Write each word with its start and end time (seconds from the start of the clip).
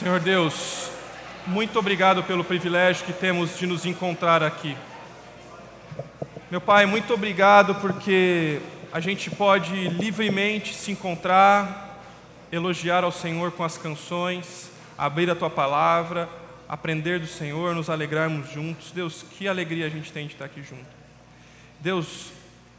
Senhor 0.00 0.18
Deus, 0.18 0.90
muito 1.46 1.78
obrigado 1.78 2.22
pelo 2.22 2.42
privilégio 2.42 3.04
que 3.04 3.12
temos 3.12 3.58
de 3.58 3.66
nos 3.66 3.84
encontrar 3.84 4.42
aqui. 4.42 4.74
Meu 6.50 6.58
Pai, 6.58 6.86
muito 6.86 7.12
obrigado 7.12 7.74
porque 7.74 8.62
a 8.90 8.98
gente 8.98 9.30
pode 9.30 9.88
livremente 9.88 10.72
se 10.72 10.90
encontrar, 10.90 12.00
elogiar 12.50 13.04
ao 13.04 13.12
Senhor 13.12 13.52
com 13.52 13.62
as 13.62 13.76
canções, 13.76 14.70
abrir 14.96 15.28
a 15.28 15.34
tua 15.34 15.50
palavra, 15.50 16.30
aprender 16.66 17.20
do 17.20 17.26
Senhor, 17.26 17.74
nos 17.74 17.90
alegrarmos 17.90 18.50
juntos. 18.50 18.92
Deus, 18.92 19.22
que 19.32 19.46
alegria 19.46 19.84
a 19.84 19.90
gente 19.90 20.10
tem 20.10 20.26
de 20.26 20.32
estar 20.32 20.46
aqui 20.46 20.62
junto. 20.62 20.88
Deus, 21.78 22.32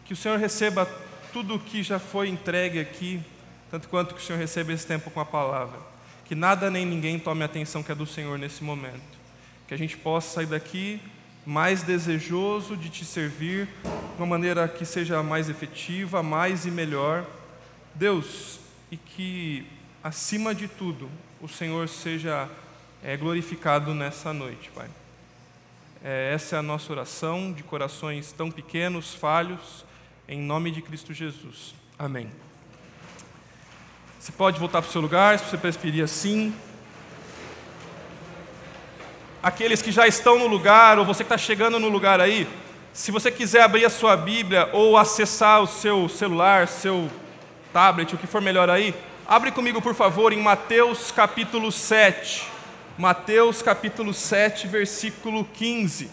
que 0.06 0.14
o 0.14 0.18
Senhor 0.18 0.40
receba 0.40 0.90
tudo 1.32 1.54
o 1.54 1.60
que 1.60 1.84
já 1.84 2.00
foi 2.00 2.30
entregue 2.30 2.80
aqui, 2.80 3.22
tanto 3.70 3.88
quanto 3.90 4.16
que 4.16 4.22
o 4.22 4.24
Senhor 4.24 4.40
receba 4.40 4.74
esse 4.74 4.88
tempo 4.88 5.12
com 5.12 5.20
a 5.20 5.26
palavra. 5.26 5.92
Que 6.32 6.36
nada 6.36 6.72
nem 6.72 6.86
ninguém 6.86 7.20
tome 7.20 7.42
a 7.42 7.46
atenção 7.46 7.84
que 7.84 7.92
é 7.92 7.96
do 7.96 8.06
Senhor 8.06 8.40
nesse 8.40 8.64
momento. 8.64 9.20
Que 9.68 9.74
a 9.74 9.78
gente 9.78 9.98
possa 9.98 10.36
sair 10.36 10.46
daqui 10.46 11.02
mais 11.46 11.84
desejoso 11.84 12.78
de 12.78 12.90
te 12.90 13.04
servir, 13.04 13.66
de 13.84 14.18
uma 14.18 14.26
maneira 14.26 14.66
que 14.66 14.86
seja 14.86 15.22
mais 15.22 15.50
efetiva, 15.50 16.24
mais 16.24 16.66
e 16.66 16.72
melhor. 16.72 17.26
Deus, 17.94 18.62
e 18.90 18.96
que, 18.96 19.68
acima 20.02 20.56
de 20.56 20.70
tudo, 20.70 21.10
o 21.42 21.50
Senhor 21.50 21.90
seja 21.90 22.48
é, 23.04 23.18
glorificado 23.18 23.94
nessa 23.94 24.32
noite, 24.32 24.72
Pai. 24.74 24.88
É, 26.02 26.32
essa 26.34 26.56
é 26.56 26.60
a 26.60 26.64
nossa 26.64 26.94
oração 26.94 27.52
de 27.52 27.62
corações 27.62 28.32
tão 28.32 28.50
pequenos, 28.50 29.14
falhos, 29.14 29.84
em 30.30 30.40
nome 30.40 30.72
de 30.72 30.82
Cristo 30.82 31.14
Jesus. 31.14 31.76
Amém. 32.00 32.30
Você 34.22 34.32
pode 34.32 34.60
voltar 34.60 34.84
para 34.84 34.90
o 34.90 34.92
seu 34.92 35.02
lugar, 35.02 35.40
se 35.40 35.46
você 35.46 35.58
preferir 35.58 36.04
assim 36.04 36.54
aqueles 39.42 39.82
que 39.82 39.92
já 39.92 40.08
estão 40.08 40.38
no 40.38 40.46
lugar, 40.46 41.00
ou 41.00 41.06
você 41.06 41.24
que 41.24 41.34
está 41.34 41.40
chegando 41.40 41.80
no 41.80 41.90
lugar 41.90 42.22
aí, 42.22 42.48
se 42.94 43.10
você 43.10 43.32
quiser 43.32 43.64
abrir 43.64 43.84
a 43.84 43.90
sua 43.90 44.16
Bíblia 44.16 44.70
ou 44.74 44.96
acessar 44.96 45.64
o 45.64 45.66
seu 45.66 46.08
celular, 46.08 46.68
seu 46.68 47.10
tablet, 47.74 48.14
o 48.14 48.18
que 48.20 48.28
for 48.28 48.42
melhor 48.42 48.70
aí, 48.70 48.94
abre 49.28 49.50
comigo, 49.50 49.82
por 49.82 49.96
favor, 49.96 50.32
em 50.32 50.40
Mateus 50.40 51.12
capítulo 51.12 51.72
7. 51.72 52.48
Mateus 53.00 53.64
capítulo 53.64 54.14
7, 54.14 54.68
versículo 54.68 55.44
15. 55.46 56.12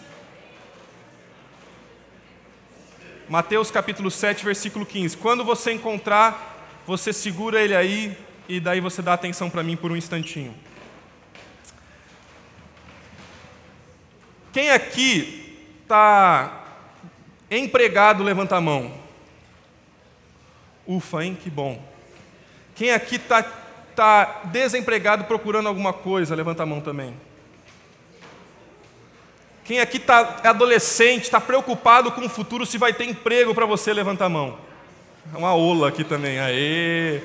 Mateus 3.28 3.70
capítulo 3.70 4.10
7, 4.10 4.46
versículo 4.46 4.86
15. 4.86 5.14
Quando 5.18 5.44
você 5.44 5.72
encontrar, 5.72 6.57
você 6.88 7.12
segura 7.12 7.60
ele 7.60 7.76
aí 7.76 8.16
e 8.48 8.58
daí 8.58 8.80
você 8.80 9.02
dá 9.02 9.12
atenção 9.12 9.50
para 9.50 9.62
mim 9.62 9.76
por 9.76 9.92
um 9.92 9.96
instantinho. 9.96 10.54
Quem 14.50 14.70
aqui 14.70 15.66
está 15.82 16.64
empregado, 17.50 18.24
levanta 18.24 18.56
a 18.56 18.60
mão. 18.62 18.90
Ufa, 20.86 21.22
hein? 21.22 21.36
Que 21.38 21.50
bom. 21.50 21.78
Quem 22.74 22.90
aqui 22.90 23.16
está 23.16 23.42
tá 23.94 24.40
desempregado 24.44 25.24
procurando 25.24 25.68
alguma 25.68 25.92
coisa, 25.92 26.34
levanta 26.34 26.62
a 26.62 26.66
mão 26.66 26.80
também. 26.80 27.14
Quem 29.62 29.78
aqui 29.78 29.98
está 29.98 30.40
adolescente, 30.42 31.24
está 31.24 31.38
preocupado 31.38 32.10
com 32.12 32.24
o 32.24 32.30
futuro, 32.30 32.64
se 32.64 32.78
vai 32.78 32.94
ter 32.94 33.04
emprego 33.04 33.54
para 33.54 33.66
você, 33.66 33.92
levanta 33.92 34.24
a 34.24 34.28
mão. 34.30 34.67
Uma 35.34 35.54
ola 35.54 35.88
aqui 35.88 36.04
também, 36.04 36.38
aê. 36.38 37.20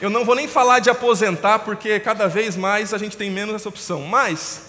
Eu 0.00 0.10
não 0.10 0.24
vou 0.24 0.34
nem 0.34 0.46
falar 0.46 0.80
de 0.80 0.90
aposentar, 0.90 1.60
porque 1.60 1.98
cada 2.00 2.28
vez 2.28 2.56
mais 2.56 2.92
a 2.92 2.98
gente 2.98 3.16
tem 3.16 3.30
menos 3.30 3.54
essa 3.54 3.68
opção. 3.68 4.02
Mas, 4.02 4.66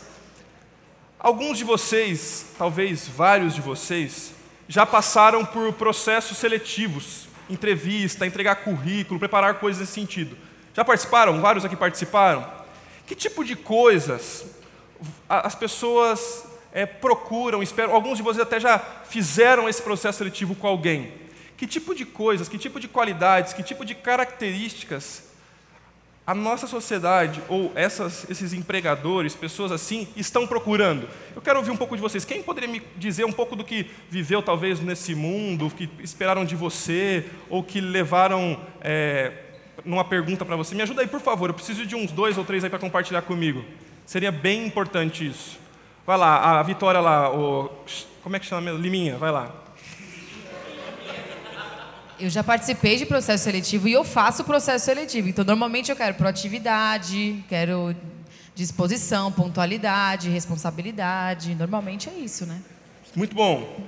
Alguns 1.19 1.57
de 1.57 1.63
vocês, 1.63 2.45
talvez 2.59 3.07
vários 3.07 3.55
de 3.55 3.59
vocês, 3.59 4.33
já 4.67 4.85
passaram 4.85 5.43
por 5.43 5.73
processos 5.73 6.37
seletivos, 6.37 7.27
entrevista, 7.49 8.27
entregar 8.27 8.57
currículo, 8.57 9.19
preparar 9.19 9.55
coisas 9.55 9.79
nesse 9.79 9.93
sentido. 9.93 10.37
Já 10.75 10.85
participaram? 10.85 11.41
Vários 11.41 11.65
aqui 11.65 11.75
participaram? 11.75 12.47
Que 13.07 13.15
tipo 13.15 13.43
de 13.43 13.55
coisas 13.55 14.45
as 15.27 15.55
pessoas 15.55 16.45
é, 16.71 16.85
procuram, 16.85 17.63
esperam? 17.63 17.95
Alguns 17.95 18.17
de 18.17 18.23
vocês 18.23 18.45
até 18.45 18.59
já 18.59 18.77
fizeram 18.77 19.67
esse 19.67 19.81
processo 19.81 20.19
seletivo 20.19 20.53
com 20.53 20.67
alguém. 20.67 21.11
Que 21.57 21.67
tipo 21.67 21.93
de 21.93 22.05
coisas, 22.05 22.47
que 22.47 22.57
tipo 22.57 22.79
de 22.79 22.87
qualidades, 22.87 23.51
que 23.51 23.63
tipo 23.63 23.83
de 23.83 23.95
características 23.95 25.27
a 26.27 26.35
nossa 26.35 26.67
sociedade, 26.67 27.41
ou 27.47 27.71
essas, 27.73 28.29
esses 28.29 28.51
empregadores, 28.51 29.33
pessoas 29.33 29.71
assim, 29.71 30.09
estão 30.13 30.45
procurando? 30.45 31.07
Eu 31.33 31.41
quero 31.41 31.57
ouvir 31.57 31.71
um 31.71 31.77
pouco 31.77 31.95
de 31.95 32.01
vocês. 32.01 32.25
Quem 32.25 32.43
poderia 32.43 32.67
me 32.67 32.81
dizer 32.97 33.23
um 33.23 33.31
pouco 33.31 33.55
do 33.55 33.63
que 33.63 33.89
viveu, 34.09 34.43
talvez, 34.43 34.81
nesse 34.81 35.15
mundo, 35.15 35.69
que 35.69 35.89
esperaram 36.03 36.43
de 36.43 36.53
você, 36.53 37.25
ou 37.49 37.63
que 37.63 37.79
levaram 37.79 38.59
é, 38.81 39.31
numa 39.85 40.03
pergunta 40.03 40.43
para 40.43 40.57
você? 40.57 40.75
Me 40.75 40.81
ajuda 40.81 41.01
aí, 41.01 41.07
por 41.07 41.21
favor. 41.21 41.49
Eu 41.49 41.53
preciso 41.53 41.85
de 41.85 41.95
uns 41.95 42.11
dois 42.11 42.37
ou 42.37 42.43
três 42.43 42.61
aí 42.61 42.69
para 42.69 42.77
compartilhar 42.77 43.21
comigo. 43.21 43.63
Seria 44.05 44.31
bem 44.31 44.65
importante 44.65 45.25
isso. 45.25 45.57
Vai 46.05 46.17
lá, 46.17 46.59
a 46.59 46.63
Vitória 46.63 46.99
lá, 46.99 47.33
o, 47.33 47.71
como 48.21 48.35
é 48.35 48.39
que 48.39 48.45
chama? 48.45 48.71
Liminha, 48.71 49.17
vai 49.17 49.31
lá. 49.31 49.66
Eu 52.19 52.29
já 52.29 52.43
participei 52.43 52.97
de 52.97 53.05
processo 53.05 53.43
seletivo 53.43 53.87
e 53.87 53.93
eu 53.93 54.03
faço 54.03 54.43
processo 54.43 54.85
seletivo. 54.85 55.29
Então, 55.29 55.45
normalmente 55.45 55.91
eu 55.91 55.95
quero 55.95 56.15
proatividade, 56.15 57.43
quero 57.47 57.95
disposição, 58.55 59.31
pontualidade, 59.31 60.29
responsabilidade. 60.29 61.53
Normalmente 61.53 62.09
é 62.09 62.13
isso, 62.13 62.45
né? 62.45 62.59
Muito 63.15 63.35
bom. 63.35 63.79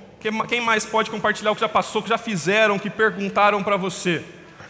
Quem 0.48 0.60
mais 0.60 0.86
pode 0.86 1.10
compartilhar 1.10 1.50
o 1.50 1.54
que 1.54 1.60
já 1.60 1.68
passou, 1.68 2.00
o 2.00 2.04
que 2.04 2.10
já 2.10 2.18
fizeram, 2.18 2.76
o 2.76 2.80
que 2.80 2.88
perguntaram 2.88 3.62
para 3.64 3.76
você? 3.76 4.24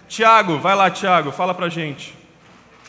Tiago, 0.09 0.59
vai 0.59 0.75
lá, 0.75 0.91
Tiago, 0.91 1.31
fala 1.31 1.55
para 1.55 1.69
gente. 1.69 2.15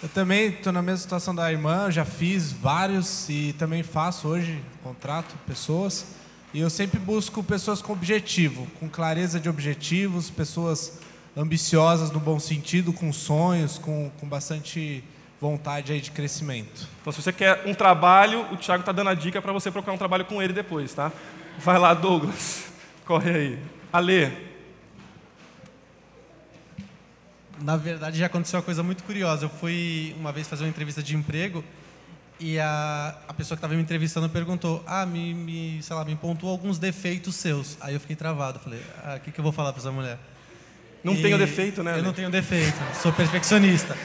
Eu 0.02 0.10
também 0.10 0.48
estou 0.48 0.72
na 0.72 0.82
mesma 0.82 0.98
situação 0.98 1.36
da 1.36 1.52
irmã, 1.52 1.92
já 1.92 2.06
fiz 2.06 2.52
vários 2.52 3.28
e 3.30 3.54
também 3.60 3.84
faço 3.84 4.28
hoje, 4.28 4.60
contrato 4.84 5.36
pessoas. 5.46 6.06
E 6.54 6.60
eu 6.60 6.70
sempre 6.70 7.00
busco 7.00 7.42
pessoas 7.42 7.82
com 7.82 7.94
objetivo, 7.94 8.68
com 8.78 8.90
clareza 8.90 9.40
de 9.40 9.48
objetivos, 9.48 10.30
pessoas 10.30 11.00
ambiciosas 11.36 12.12
no 12.12 12.20
bom 12.20 12.40
sentido, 12.40 12.92
com 12.92 13.14
sonhos, 13.14 13.78
com, 13.78 14.12
com 14.20 14.28
bastante 14.28 15.02
vontade 15.40 15.94
aí 15.94 16.02
de 16.02 16.12
crescimento. 16.12 16.90
Então, 17.00 17.14
se 17.14 17.22
você 17.22 17.32
quer 17.32 17.64
um 17.66 17.74
trabalho, 17.74 18.46
o 18.52 18.58
Thiago 18.58 18.82
está 18.82 18.92
dando 18.92 19.10
a 19.10 19.14
dica 19.14 19.42
para 19.42 19.54
você 19.54 19.72
procurar 19.72 19.94
um 19.94 19.98
trabalho 19.98 20.26
com 20.26 20.42
ele 20.42 20.52
depois, 20.52 20.94
tá? 20.94 21.10
Vai 21.58 21.80
lá, 21.80 21.94
Douglas. 21.94 22.66
Corre 23.08 23.30
aí. 23.30 23.60
Alê. 23.94 24.32
Na 27.62 27.78
verdade, 27.78 28.20
já 28.20 28.26
aconteceu 28.26 28.60
uma 28.60 28.66
coisa 28.66 28.84
muito 28.84 29.04
curiosa. 29.04 29.46
Eu 29.46 29.50
fui 29.50 30.14
uma 30.20 30.34
vez 30.34 30.50
fazer 30.50 30.66
uma 30.66 30.70
entrevista 30.70 31.02
de 31.02 31.16
emprego 31.16 31.64
e 32.42 32.60
a, 32.60 33.16
a 33.28 33.34
pessoa 33.34 33.56
que 33.56 33.60
estava 33.60 33.76
me 33.76 33.82
entrevistando 33.82 34.28
perguntou: 34.28 34.84
Ah, 34.88 35.06
me, 35.06 35.34
me, 35.34 35.80
sei 35.84 35.96
lá, 35.96 36.04
me 36.04 36.16
pontuou 36.16 36.52
alguns 36.52 36.80
defeitos 36.80 37.36
seus. 37.36 37.78
Aí 37.80 37.94
eu 37.94 38.00
fiquei 38.00 38.16
travado. 38.16 38.60
Falei: 38.60 38.82
Ah, 39.04 39.16
o 39.18 39.20
que, 39.20 39.32
que 39.32 39.40
eu 39.40 39.44
vou 39.44 39.52
falar 39.52 39.72
para 39.72 39.82
essa 39.82 39.92
mulher? 39.92 40.18
Não 41.04 41.14
e 41.14 41.22
tenho 41.22 41.38
defeito, 41.38 41.84
né? 41.84 42.00
Eu 42.00 42.04
não 42.04 42.14
tenho 42.14 42.30
defeito, 42.30 42.78
sou 43.02 43.14
perfeccionista. 43.14 43.96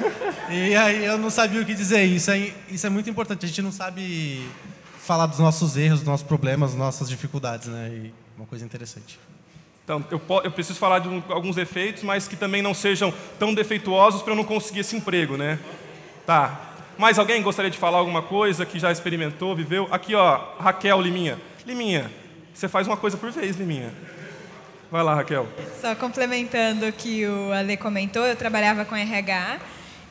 e 0.50 0.74
aí 0.76 1.04
eu 1.04 1.16
não 1.16 1.30
sabia 1.30 1.62
o 1.62 1.64
que 1.64 1.74
dizer. 1.74 2.04
Isso 2.04 2.30
é, 2.30 2.52
isso 2.70 2.86
é 2.86 2.90
muito 2.90 3.08
importante. 3.08 3.44
A 3.46 3.48
gente 3.48 3.62
não 3.62 3.72
sabe 3.72 4.46
falar 4.98 5.26
dos 5.26 5.38
nossos 5.38 5.76
erros, 5.76 6.00
dos 6.00 6.08
nossos 6.08 6.26
problemas, 6.26 6.70
das 6.70 6.78
nossas 6.78 7.08
dificuldades, 7.08 7.68
né? 7.68 7.88
E 7.90 8.14
uma 8.36 8.46
coisa 8.46 8.64
interessante. 8.64 9.18
Então, 9.82 10.04
eu, 10.10 10.20
eu 10.42 10.50
preciso 10.50 10.78
falar 10.78 10.98
de 10.98 11.08
um, 11.08 11.22
alguns 11.28 11.56
defeitos, 11.56 12.02
mas 12.02 12.28
que 12.28 12.36
também 12.36 12.60
não 12.60 12.74
sejam 12.74 13.14
tão 13.38 13.54
defeituosos 13.54 14.20
para 14.20 14.32
eu 14.32 14.36
não 14.36 14.44
conseguir 14.44 14.80
esse 14.80 14.94
emprego, 14.94 15.36
né? 15.38 15.58
Tá. 16.26 16.75
Mais 16.98 17.18
alguém 17.18 17.42
gostaria 17.42 17.70
de 17.70 17.76
falar 17.76 17.98
alguma 17.98 18.22
coisa 18.22 18.64
que 18.64 18.78
já 18.78 18.90
experimentou, 18.90 19.54
viveu? 19.54 19.86
Aqui, 19.90 20.14
ó, 20.14 20.40
Raquel 20.58 21.00
Liminha. 21.00 21.38
Liminha, 21.66 22.10
você 22.54 22.68
faz 22.68 22.86
uma 22.86 22.96
coisa 22.96 23.18
por 23.18 23.30
vez, 23.30 23.56
Liminha. 23.56 23.92
Vai 24.90 25.02
lá, 25.02 25.14
Raquel. 25.14 25.46
Só 25.80 25.94
complementando 25.94 26.86
o 26.86 26.92
que 26.92 27.26
o 27.26 27.52
Ale 27.52 27.76
comentou, 27.76 28.24
eu 28.24 28.34
trabalhava 28.34 28.84
com 28.84 28.96
RH 28.96 29.58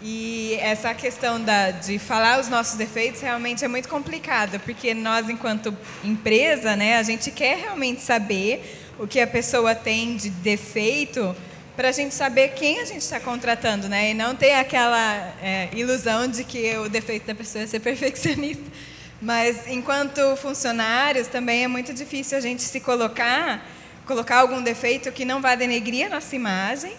e 0.01 0.55
essa 0.59 0.93
questão 0.93 1.41
da, 1.41 1.71
de 1.71 1.97
falar 1.97 2.39
os 2.39 2.49
nossos 2.49 2.77
defeitos 2.77 3.21
realmente 3.21 3.65
é 3.65 3.67
muito 3.67 3.89
complicada, 3.89 4.59
porque 4.59 4.93
nós, 4.93 5.27
enquanto 5.29 5.75
empresa, 6.03 6.75
né, 6.75 6.97
a 6.97 7.03
gente 7.03 7.31
quer 7.31 7.57
realmente 7.57 8.01
saber 8.01 8.93
o 8.99 9.07
que 9.07 9.19
a 9.19 9.25
pessoa 9.25 9.73
tem 9.73 10.15
de 10.17 10.29
defeito 10.29 11.35
para 11.75 11.89
a 11.89 11.92
gente 11.92 12.13
saber 12.13 12.50
quem 12.50 12.80
a 12.80 12.86
gente 12.86 13.01
está 13.01 13.19
contratando, 13.19 13.89
né? 13.89 14.12
E 14.12 14.13
não 14.13 14.36
ter 14.36 14.54
aquela 14.54 15.33
é, 15.42 15.69
ilusão 15.74 16.27
de 16.27 16.44
que 16.44 16.75
o 16.77 16.89
defeito 16.89 17.27
da 17.27 17.36
pessoa 17.36 17.63
é 17.63 17.68
ser 17.68 17.80
perfeccionista. 17.81 18.63
Mas 19.22 19.68
enquanto 19.68 20.36
funcionários 20.38 21.27
também 21.27 21.63
é 21.63 21.68
muito 21.68 21.94
difícil 21.94 22.38
a 22.38 22.42
gente 22.42 22.62
se 22.62 22.80
colocar, 22.80 23.66
colocar 24.06 24.38
algum 24.38 24.62
defeito 24.62 25.12
que 25.12 25.25
não 25.25 25.42
vá 25.42 25.56
denegrir 25.56 26.07
a 26.07 26.10
nossa 26.10 26.36
imagem 26.36 26.94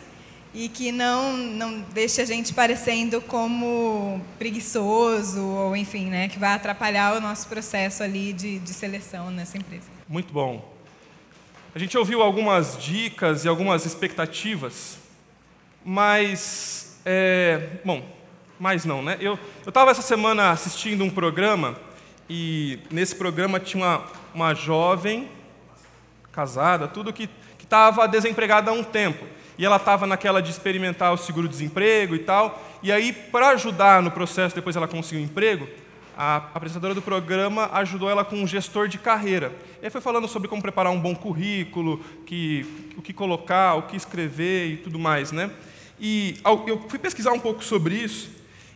e 0.54 0.68
que 0.68 0.90
não, 0.90 1.36
não 1.36 1.80
deixe 1.92 2.20
a 2.20 2.24
gente 2.24 2.54
parecendo 2.54 3.20
como 3.20 4.20
preguiçoso 4.38 5.44
ou 5.44 5.76
enfim, 5.76 6.06
né, 6.06 6.28
que 6.28 6.38
vai 6.38 6.54
atrapalhar 6.54 7.14
o 7.16 7.20
nosso 7.20 7.46
processo 7.46 8.02
ali 8.02 8.32
de, 8.32 8.58
de 8.58 8.72
seleção 8.72 9.30
nessa 9.30 9.58
empresa. 9.58 9.84
Muito 10.08 10.32
bom. 10.32 10.75
A 11.76 11.78
gente 11.78 11.98
ouviu 11.98 12.22
algumas 12.22 12.82
dicas 12.82 13.44
e 13.44 13.48
algumas 13.48 13.84
expectativas, 13.84 14.96
mas, 15.84 16.98
é, 17.04 17.68
bom, 17.84 18.02
mais 18.58 18.86
não, 18.86 19.02
né? 19.02 19.18
Eu 19.20 19.38
estava 19.68 19.90
essa 19.90 20.00
semana 20.00 20.52
assistindo 20.52 21.04
um 21.04 21.10
programa 21.10 21.76
e 22.30 22.78
nesse 22.90 23.14
programa 23.14 23.60
tinha 23.60 23.84
uma, 23.84 24.04
uma 24.34 24.54
jovem 24.54 25.28
casada, 26.32 26.88
tudo 26.88 27.12
que 27.12 27.28
estava 27.62 28.08
desempregada 28.08 28.70
há 28.70 28.72
um 28.72 28.82
tempo 28.82 29.26
e 29.58 29.66
ela 29.66 29.76
estava 29.76 30.06
naquela 30.06 30.40
de 30.40 30.50
experimentar 30.50 31.12
o 31.12 31.18
seguro-desemprego 31.18 32.14
e 32.14 32.20
tal. 32.20 32.58
E 32.82 32.90
aí, 32.90 33.12
para 33.12 33.50
ajudar 33.50 34.00
no 34.00 34.10
processo, 34.10 34.54
depois 34.54 34.76
ela 34.76 34.88
conseguiu 34.88 35.20
um 35.20 35.26
emprego, 35.26 35.68
a 36.16 36.36
apresentadora 36.54 36.94
do 36.94 37.02
programa 37.02 37.68
ajudou 37.74 38.08
ela 38.08 38.24
com 38.24 38.36
um 38.36 38.46
gestor 38.46 38.88
de 38.88 38.96
carreira. 38.96 39.52
E 39.82 39.84
aí 39.84 39.90
foi 39.90 40.00
falando 40.00 40.26
sobre 40.26 40.48
como 40.48 40.62
preparar 40.62 40.90
um 40.90 40.98
bom 40.98 41.14
currículo, 41.14 41.98
que, 42.24 42.66
o 42.96 43.02
que 43.02 43.12
colocar, 43.12 43.74
o 43.74 43.82
que 43.82 43.96
escrever 43.96 44.66
e 44.70 44.76
tudo 44.78 44.98
mais, 44.98 45.30
né? 45.30 45.50
E 46.00 46.38
eu 46.66 46.88
fui 46.88 46.98
pesquisar 46.98 47.32
um 47.32 47.40
pouco 47.40 47.62
sobre 47.62 47.94
isso, 47.94 48.30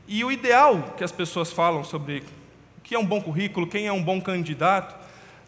e 0.06 0.24
o 0.24 0.32
ideal 0.32 0.94
que 0.96 1.04
as 1.04 1.12
pessoas 1.12 1.52
falam 1.52 1.84
sobre 1.84 2.18
o 2.78 2.80
que 2.82 2.94
é 2.94 2.98
um 2.98 3.06
bom 3.06 3.20
currículo, 3.20 3.66
quem 3.66 3.86
é 3.86 3.92
um 3.92 4.02
bom 4.02 4.20
candidato, 4.20 4.94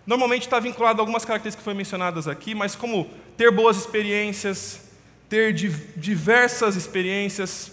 normalmente 0.07 0.43
está 0.43 0.61
vinculado 0.61 1.01
a 1.01 1.03
algumas 1.03 1.25
características 1.25 1.63
que 1.63 1.65
foram 1.65 1.77
mencionadas 1.77 2.29
aqui, 2.29 2.55
mas 2.55 2.75
como 2.75 3.11
ter 3.37 3.51
boas 3.51 3.77
experiências, 3.77 4.91
ter 5.29 5.53
diversas 5.53 6.77
experiências, 6.77 7.73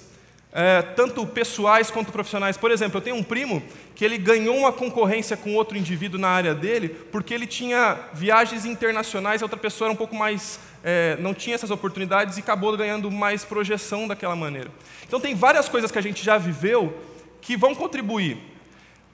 é, 0.52 0.82
tanto 0.82 1.26
pessoais 1.28 1.92
quanto 1.92 2.12
profissionais. 2.12 2.58
Por 2.58 2.72
exemplo, 2.72 2.98
eu 2.98 3.02
tenho 3.02 3.16
um 3.16 3.24
primo 3.24 3.62
que 3.96 4.04
ele 4.04 4.18
ganhou 4.18 4.58
uma 4.58 4.72
concorrência 4.72 5.38
com 5.38 5.54
outro 5.56 5.78
indivíduo 5.78 6.20
na 6.20 6.30
área 6.30 6.56
dele, 6.56 6.90
porque 6.90 7.34
ele 7.34 7.46
tinha 7.46 7.98
viagens 8.14 8.66
internacionais, 8.66 9.42
a 9.42 9.46
outra 9.46 9.60
pessoa 9.60 9.88
era 9.88 9.94
um 9.94 9.98
pouco 9.98 10.16
mais. 10.16 10.60
É, 10.84 11.18
não 11.20 11.34
tinha 11.34 11.56
essas 11.56 11.72
oportunidades 11.72 12.38
e 12.38 12.40
acabou 12.40 12.76
ganhando 12.76 13.12
mais 13.12 13.44
projeção 13.44 14.08
daquela 14.08 14.36
maneira. 14.36 14.72
Então, 15.06 15.20
tem 15.20 15.36
várias 15.36 15.68
coisas 15.68 15.92
que 15.92 16.00
a 16.00 16.02
gente 16.02 16.24
já 16.24 16.38
viveu 16.38 16.98
que 17.42 17.58
vão 17.58 17.76
contribuir. 17.76 18.38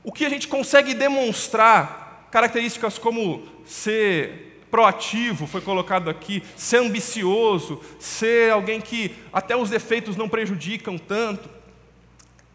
O 0.04 0.12
que 0.12 0.26
a 0.26 0.30
gente 0.30 0.48
consegue 0.48 0.94
demonstrar, 0.94 2.28
características 2.32 3.00
como 3.00 3.44
ser 3.66 4.45
proativo, 4.75 5.48
foi 5.48 5.62
colocado 5.62 6.10
aqui, 6.10 6.44
ser 6.57 6.80
ambicioso, 6.80 7.81
ser 7.98 8.51
alguém 8.51 8.81
que 8.81 9.16
até 9.31 9.56
os 9.56 9.69
defeitos 9.69 10.18
não 10.18 10.27
prejudicam 10.27 10.98
tanto. 10.98 11.50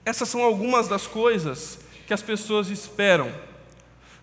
Essas 0.04 0.28
são 0.28 0.42
algumas 0.42 0.86
das 0.86 1.06
coisas 1.06 1.78
que 2.06 2.12
as 2.12 2.22
pessoas 2.22 2.68
esperam. 2.68 3.32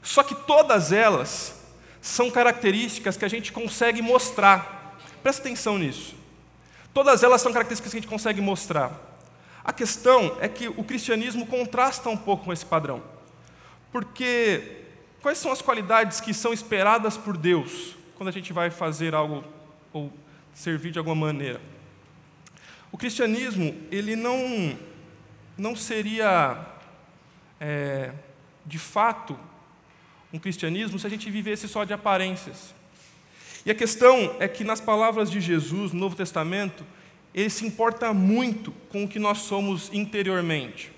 Só 0.04 0.22
que 0.22 0.36
todas 0.36 0.92
elas 0.92 1.60
são 2.00 2.30
características 2.30 3.18
que 3.18 3.26
a 3.26 3.28
gente 3.28 3.52
consegue 3.52 4.00
mostrar. 4.00 4.96
Presta 5.24 5.42
atenção 5.42 5.80
nisso. 5.80 6.14
Todas 6.94 7.24
elas 7.24 7.42
são 7.42 7.52
características 7.52 7.92
que 7.92 7.98
a 7.98 8.02
gente 8.02 8.10
consegue 8.10 8.42
mostrar. 8.42 8.92
A 9.64 9.74
questão 9.74 10.38
é 10.40 10.48
que 10.48 10.68
o 10.68 10.84
cristianismo 10.84 11.48
contrasta 11.48 12.12
um 12.12 12.18
pouco 12.18 12.46
com 12.46 12.54
esse 12.54 12.64
padrão. 12.64 13.02
Porque 13.92 14.77
Quais 15.28 15.40
são 15.40 15.52
as 15.52 15.62
qualidades 15.62 16.22
que 16.22 16.34
são 16.34 16.54
esperadas 16.54 17.18
por 17.18 17.36
Deus 17.36 17.98
quando 18.16 18.30
a 18.30 18.32
gente 18.32 18.54
vai 18.54 18.70
fazer 18.72 19.14
algo 19.14 19.44
ou 19.92 20.10
servir 20.54 20.90
de 20.90 21.00
alguma 21.00 21.18
maneira? 21.18 21.60
O 22.94 22.98
cristianismo, 22.98 23.76
ele 23.92 24.16
não, 24.16 24.80
não 25.58 25.76
seria, 25.76 26.66
é, 27.60 28.14
de 28.66 28.80
fato, 28.80 29.38
um 30.32 30.40
cristianismo 30.40 30.98
se 30.98 31.06
a 31.06 31.10
gente 31.10 31.30
vivesse 31.30 31.68
só 31.68 31.84
de 31.84 31.92
aparências. 31.92 32.74
E 33.66 33.72
a 33.72 33.76
questão 33.76 34.34
é 34.40 34.48
que, 34.48 34.64
nas 34.64 34.80
palavras 34.80 35.30
de 35.30 35.42
Jesus, 35.42 35.92
no 35.92 36.00
Novo 36.00 36.16
Testamento, 36.16 36.86
ele 37.36 37.50
se 37.50 37.66
importa 37.66 38.14
muito 38.14 38.72
com 38.88 39.04
o 39.04 39.08
que 39.10 39.20
nós 39.20 39.40
somos 39.40 39.90
interiormente. 39.92 40.90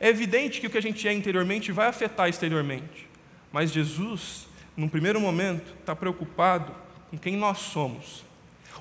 É 0.00 0.08
evidente 0.08 0.60
que 0.60 0.66
o 0.66 0.70
que 0.70 0.78
a 0.78 0.82
gente 0.82 1.06
é 1.06 1.12
interiormente 1.12 1.70
vai 1.70 1.86
afetar 1.86 2.28
exteriormente. 2.28 3.11
Mas 3.52 3.70
Jesus, 3.70 4.48
num 4.76 4.88
primeiro 4.88 5.20
momento, 5.20 5.74
está 5.78 5.94
preocupado 5.94 6.74
com 7.10 7.18
quem 7.18 7.36
nós 7.36 7.58
somos. 7.58 8.24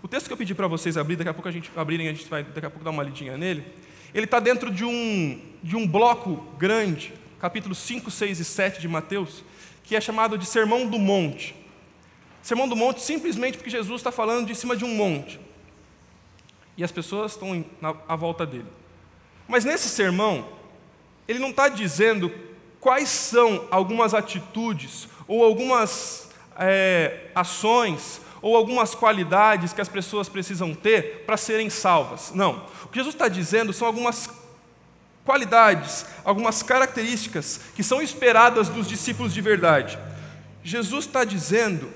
O 0.02 0.08
texto 0.08 0.28
que 0.28 0.34
eu 0.34 0.38
pedi 0.38 0.56
para 0.56 0.68
vocês 0.68 0.98
abrir, 0.98 1.16
daqui 1.16 1.30
a 1.30 1.34
pouco 1.34 1.50
a 1.50 1.52
gente 1.52 1.70
abrirem, 1.76 2.08
a 2.08 2.14
gente 2.14 2.28
vai 2.28 2.44
daqui 2.44 2.66
a 2.66 2.70
pouco 2.70 2.84
dar 2.84 2.92
uma 2.92 3.04
lidinha 3.04 3.38
nele. 3.38 3.64
Ele 4.14 4.26
está 4.26 4.40
dentro 4.40 4.72
de 4.72 4.84
um, 4.84 5.40
de 5.62 5.76
um 5.76 5.88
bloco 5.88 6.38
grande, 6.58 7.14
capítulos 7.40 7.78
5, 7.80 8.10
6 8.10 8.40
e 8.40 8.46
7 8.46 8.82
de 8.82 8.88
Mateus, 8.88 9.44
que 9.84 9.96
é 9.96 10.02
chamado 10.02 10.38
de 10.38 10.46
Sermão 10.46 10.88
do 10.88 10.98
Monte. 10.98 11.56
Sermão 12.42 12.68
do 12.68 12.76
Monte 12.76 13.02
simplesmente 13.02 13.58
porque 13.58 13.70
Jesus 13.70 14.00
está 14.00 14.12
falando 14.12 14.48
de 14.48 14.56
cima 14.56 14.76
de 14.76 14.84
um 14.84 14.96
monte. 14.96 15.40
E 16.76 16.84
as 16.84 16.92
pessoas 16.92 17.34
estão 17.34 17.64
à 18.08 18.16
volta 18.16 18.46
dele. 18.46 18.66
Mas 19.48 19.66
nesse 19.66 19.90
sermão, 19.90 20.48
ele 21.28 21.40
não 21.40 21.50
está 21.50 21.68
dizendo 21.68 22.32
quais 22.82 23.08
são 23.08 23.68
algumas 23.70 24.14
atitudes 24.14 25.08
ou 25.28 25.46
algumas 25.46 26.30
é, 26.58 27.30
ações 27.34 28.20
ou 28.42 28.58
algumas 28.58 28.96
qualidades 28.96 29.72
que 29.72 29.80
as 29.80 29.88
pessoas 29.88 30.28
precisam 30.28 30.74
ter 30.74 31.24
para 31.26 31.38
serem 31.38 31.70
salvas. 31.70 32.32
Não. 32.34 32.66
O 32.84 32.88
que 32.88 32.98
Jesus 32.98 33.14
está 33.14 33.28
dizendo 33.28 33.72
são 33.72 33.88
algumas 33.88 34.28
qualidades, 35.24 36.08
algumas 36.26 36.64
características 36.64 37.62
que 37.76 37.84
são 37.84 38.02
esperadas 38.02 38.68
dos 38.68 38.88
discípulos 38.88 39.32
de 39.32 39.42
verdade. 39.42 39.98
Jesus 40.64 41.06
está 41.06 41.24
dizendo 41.24 41.88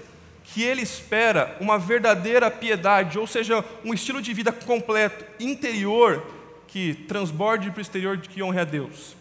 que 0.43 0.61
ele 0.61 0.83
espera 0.83 1.57
uma 1.59 1.79
verdadeira 1.79 2.51
piedade, 2.51 3.17
ou 3.17 3.25
seja, 3.25 3.65
um 3.83 3.91
estilo 3.91 4.21
de 4.21 4.31
vida 4.31 4.51
completo, 4.51 5.25
interior, 5.39 6.23
que 6.67 6.93
transborde 6.93 7.71
para 7.71 7.79
o 7.79 7.81
exterior 7.81 8.17
que 8.19 8.43
honre 8.43 8.59
a 8.59 8.63
Deus. 8.63 9.15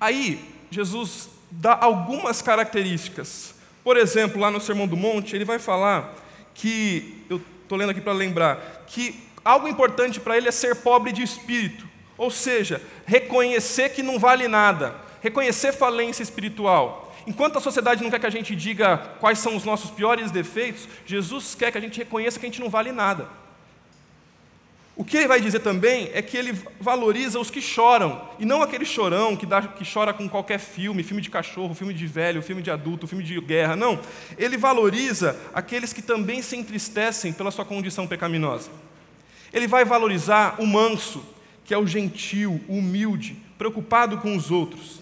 Aí, 0.00 0.44
Jesus 0.70 1.28
dá 1.50 1.76
algumas 1.80 2.42
características. 2.42 3.54
Por 3.82 3.96
exemplo, 3.96 4.40
lá 4.40 4.50
no 4.50 4.60
Sermão 4.60 4.86
do 4.86 4.96
Monte, 4.96 5.34
ele 5.34 5.44
vai 5.44 5.58
falar 5.58 6.14
que, 6.54 7.24
eu 7.30 7.40
estou 7.62 7.78
lendo 7.78 7.90
aqui 7.90 8.00
para 8.00 8.12
lembrar, 8.12 8.84
que 8.86 9.18
algo 9.44 9.68
importante 9.68 10.20
para 10.20 10.36
ele 10.36 10.48
é 10.48 10.52
ser 10.52 10.76
pobre 10.76 11.12
de 11.12 11.22
espírito, 11.22 11.88
ou 12.16 12.30
seja, 12.30 12.82
reconhecer 13.06 13.90
que 13.90 14.02
não 14.02 14.18
vale 14.18 14.48
nada, 14.48 14.94
reconhecer 15.22 15.72
falência 15.72 16.22
espiritual. 16.22 17.14
Enquanto 17.26 17.58
a 17.58 17.60
sociedade 17.60 18.02
não 18.02 18.10
quer 18.10 18.20
que 18.20 18.26
a 18.26 18.30
gente 18.30 18.56
diga 18.56 18.96
quais 19.20 19.38
são 19.38 19.54
os 19.54 19.64
nossos 19.64 19.90
piores 19.90 20.30
defeitos, 20.30 20.88
Jesus 21.06 21.54
quer 21.54 21.70
que 21.70 21.78
a 21.78 21.80
gente 21.80 21.98
reconheça 21.98 22.38
que 22.38 22.46
a 22.46 22.48
gente 22.48 22.60
não 22.60 22.70
vale 22.70 22.92
nada. 22.92 23.28
O 24.98 25.04
que 25.04 25.16
ele 25.16 25.28
vai 25.28 25.40
dizer 25.40 25.60
também 25.60 26.10
é 26.12 26.20
que 26.20 26.36
ele 26.36 26.52
valoriza 26.80 27.38
os 27.38 27.52
que 27.52 27.62
choram, 27.62 28.20
e 28.36 28.44
não 28.44 28.64
aquele 28.64 28.84
chorão 28.84 29.36
que, 29.36 29.46
dá, 29.46 29.62
que 29.62 29.88
chora 29.88 30.12
com 30.12 30.28
qualquer 30.28 30.58
filme, 30.58 31.04
filme 31.04 31.22
de 31.22 31.30
cachorro, 31.30 31.72
filme 31.72 31.94
de 31.94 32.04
velho, 32.04 32.42
filme 32.42 32.60
de 32.60 32.68
adulto, 32.68 33.06
filme 33.06 33.22
de 33.22 33.40
guerra. 33.40 33.76
Não. 33.76 34.00
Ele 34.36 34.56
valoriza 34.56 35.38
aqueles 35.54 35.92
que 35.92 36.02
também 36.02 36.42
se 36.42 36.56
entristecem 36.56 37.32
pela 37.32 37.52
sua 37.52 37.64
condição 37.64 38.08
pecaminosa. 38.08 38.72
Ele 39.52 39.68
vai 39.68 39.84
valorizar 39.84 40.56
o 40.58 40.66
manso, 40.66 41.24
que 41.64 41.72
é 41.72 41.78
o 41.78 41.86
gentil, 41.86 42.60
o 42.66 42.78
humilde, 42.78 43.36
preocupado 43.56 44.18
com 44.18 44.34
os 44.34 44.50
outros. 44.50 45.00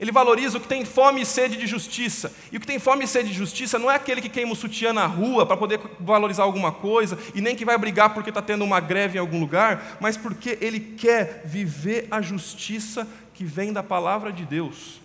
Ele 0.00 0.12
valoriza 0.12 0.58
o 0.58 0.60
que 0.60 0.68
tem 0.68 0.84
fome 0.84 1.22
e 1.22 1.26
sede 1.26 1.56
de 1.56 1.66
justiça. 1.66 2.32
E 2.52 2.56
o 2.56 2.60
que 2.60 2.66
tem 2.66 2.78
fome 2.78 3.04
e 3.04 3.08
sede 3.08 3.30
de 3.30 3.34
justiça 3.34 3.78
não 3.78 3.90
é 3.90 3.96
aquele 3.96 4.20
que 4.20 4.28
queima 4.28 4.52
o 4.52 4.56
sutiã 4.56 4.92
na 4.92 5.06
rua 5.06 5.44
para 5.44 5.56
poder 5.56 5.80
valorizar 5.98 6.44
alguma 6.44 6.70
coisa, 6.70 7.18
e 7.34 7.40
nem 7.40 7.56
que 7.56 7.64
vai 7.64 7.76
brigar 7.76 8.14
porque 8.14 8.30
está 8.30 8.40
tendo 8.40 8.64
uma 8.64 8.78
greve 8.78 9.18
em 9.18 9.20
algum 9.20 9.40
lugar, 9.40 9.98
mas 10.00 10.16
porque 10.16 10.56
ele 10.60 10.78
quer 10.78 11.42
viver 11.44 12.06
a 12.10 12.20
justiça 12.20 13.08
que 13.34 13.44
vem 13.44 13.72
da 13.72 13.82
palavra 13.82 14.32
de 14.32 14.44
Deus. 14.44 15.00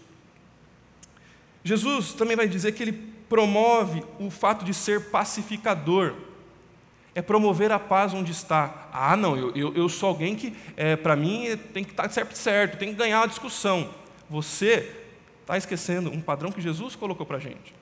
Jesus 1.64 2.14
também 2.14 2.36
vai 2.36 2.48
dizer 2.48 2.74
que 2.74 2.84
ele 2.84 2.94
promove 3.28 4.04
o 4.20 4.30
fato 4.30 4.64
de 4.64 4.74
ser 4.76 5.10
pacificador. 5.10 6.14
É 7.16 7.22
promover 7.22 7.72
a 7.72 7.80
paz 7.80 8.14
onde 8.14 8.32
está. 8.32 8.90
Ah, 8.92 9.16
não, 9.16 9.36
eu, 9.38 9.52
eu, 9.56 9.74
eu 9.76 9.90
sou 9.90 10.10
alguém 10.10 10.36
que, 10.36 10.56
é, 10.76 10.96
para 10.96 11.16
mim, 11.16 11.58
tem 11.74 11.84
que 11.84 11.92
estar 11.92 12.04
tá 12.04 12.10
certo, 12.10 12.36
certo, 12.36 12.78
tem 12.78 12.90
que 12.90 12.96
ganhar 12.96 13.22
a 13.22 13.28
discussão 13.28 14.03
você 14.34 14.92
está 15.42 15.56
esquecendo 15.56 16.10
um 16.10 16.20
padrão 16.20 16.52
que 16.52 16.60
Jesus 16.60 16.96
colocou 16.96 17.24
para 17.24 17.38
a 17.38 17.40
gente. 17.40 17.76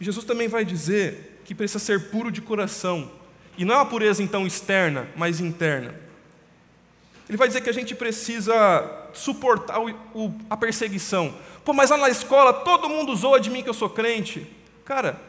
Jesus 0.00 0.24
também 0.24 0.48
vai 0.48 0.64
dizer 0.64 1.40
que 1.44 1.54
precisa 1.54 1.78
ser 1.78 2.10
puro 2.10 2.32
de 2.32 2.42
coração. 2.42 3.08
E 3.56 3.64
não 3.64 3.74
é 3.74 3.76
uma 3.78 3.86
pureza 3.86 4.24
então 4.24 4.44
externa, 4.44 5.08
mas 5.14 5.38
interna. 5.38 5.94
Ele 7.28 7.38
vai 7.38 7.46
dizer 7.46 7.60
que 7.60 7.70
a 7.70 7.72
gente 7.72 7.94
precisa 7.94 9.08
suportar 9.14 9.78
o, 9.80 9.88
o, 10.12 10.34
a 10.50 10.56
perseguição. 10.56 11.32
Pô, 11.64 11.72
mas 11.72 11.90
lá 11.90 11.96
na 11.96 12.10
escola 12.10 12.52
todo 12.52 12.88
mundo 12.88 13.14
zoa 13.14 13.38
de 13.38 13.50
mim 13.50 13.62
que 13.62 13.68
eu 13.68 13.74
sou 13.74 13.88
crente. 13.88 14.48
Cara, 14.84 15.20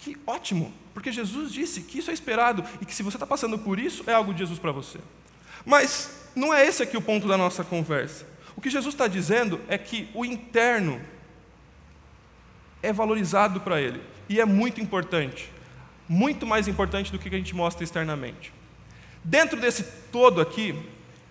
que 0.00 0.16
ótimo. 0.26 0.74
Porque 0.92 1.12
Jesus 1.12 1.52
disse 1.52 1.82
que 1.82 2.00
isso 2.00 2.10
é 2.10 2.14
esperado 2.14 2.64
e 2.80 2.84
que 2.84 2.94
se 2.94 3.04
você 3.04 3.16
está 3.16 3.26
passando 3.26 3.56
por 3.56 3.78
isso, 3.78 4.02
é 4.08 4.12
algo 4.12 4.32
de 4.32 4.40
Jesus 4.40 4.58
para 4.58 4.72
você. 4.72 4.98
Mas 5.64 6.10
não 6.34 6.52
é 6.52 6.66
esse 6.66 6.82
aqui 6.82 6.96
o 6.96 7.02
ponto 7.02 7.28
da 7.28 7.36
nossa 7.36 7.62
conversa. 7.62 8.31
O 8.62 8.68
que 8.70 8.70
Jesus 8.70 8.94
está 8.94 9.08
dizendo 9.08 9.60
é 9.66 9.76
que 9.76 10.08
o 10.14 10.24
interno 10.24 11.00
é 12.80 12.92
valorizado 12.92 13.58
para 13.58 13.80
ele 13.80 14.00
e 14.28 14.40
é 14.40 14.44
muito 14.44 14.80
importante, 14.80 15.50
muito 16.08 16.46
mais 16.46 16.68
importante 16.68 17.10
do 17.10 17.18
que 17.18 17.28
a 17.28 17.36
gente 17.36 17.56
mostra 17.56 17.82
externamente. 17.82 18.52
Dentro 19.24 19.60
desse 19.60 19.82
todo 20.12 20.40
aqui, 20.40 20.76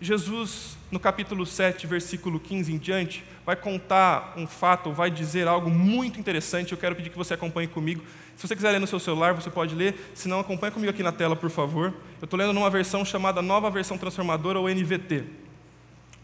Jesus, 0.01 0.75
no 0.91 1.00
capítulo 1.00 1.45
7, 1.45 1.88
versículo 1.88 2.38
15 2.38 2.73
em 2.73 2.77
diante, 2.77 3.23
vai 3.45 3.55
contar 3.55 4.33
um 4.35 4.45
fato, 4.45 4.91
vai 4.91 5.09
dizer 5.09 5.47
algo 5.47 5.69
muito 5.69 6.19
interessante. 6.19 6.73
Eu 6.73 6.77
quero 6.77 6.97
pedir 6.97 7.11
que 7.11 7.17
você 7.17 7.35
acompanhe 7.35 7.69
comigo. 7.69 8.03
Se 8.35 8.45
você 8.45 8.57
quiser 8.57 8.71
ler 8.71 8.79
no 8.79 8.88
seu 8.88 9.00
celular, 9.00 9.33
você 9.33 9.50
pode 9.50 9.73
ler. 9.73 10.11
Se 10.13 10.27
não, 10.27 10.41
acompanhe 10.41 10.73
comigo 10.73 10.91
aqui 10.91 11.01
na 11.01 11.13
tela, 11.13 11.38
por 11.38 11.50
favor. 11.50 11.93
Eu 12.19 12.25
estou 12.25 12.38
lendo 12.38 12.51
numa 12.51 12.69
versão 12.69 13.05
chamada 13.05 13.41
Nova 13.41 13.69
Versão 13.69 13.97
Transformadora, 13.97 14.59
ou 14.59 14.67
NVT. 14.67 15.39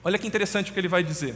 Olha 0.08 0.18
que 0.18 0.26
interessante 0.26 0.72
o 0.72 0.74
que 0.74 0.80
ele 0.80 0.88
vai 0.88 1.04
dizer. 1.04 1.36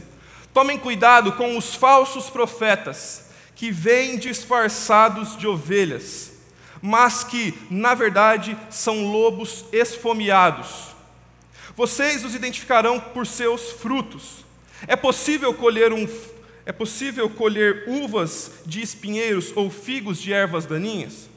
Tomem 0.54 0.78
cuidado 0.78 1.32
com 1.32 1.58
os 1.58 1.74
falsos 1.74 2.30
profetas 2.30 3.26
que 3.54 3.70
vêm 3.70 4.16
disfarçados 4.16 5.36
de 5.36 5.46
ovelhas, 5.46 6.32
mas 6.80 7.22
que, 7.22 7.52
na 7.70 7.92
verdade, 7.92 8.56
são 8.70 9.12
lobos 9.12 9.66
esfomeados. 9.72 10.86
Vocês 11.76 12.24
os 12.24 12.34
identificarão 12.34 12.98
por 12.98 13.26
seus 13.26 13.72
frutos. 13.72 14.42
É 14.86 14.96
possível 14.96 15.52
colher 15.52 15.92
um 15.92 16.08
é 16.64 16.72
possível 16.72 17.28
colher 17.28 17.84
uvas 17.86 18.52
de 18.64 18.80
espinheiros 18.80 19.52
ou 19.54 19.68
figos 19.68 20.18
de 20.18 20.32
ervas 20.32 20.64
daninhas? 20.64 21.28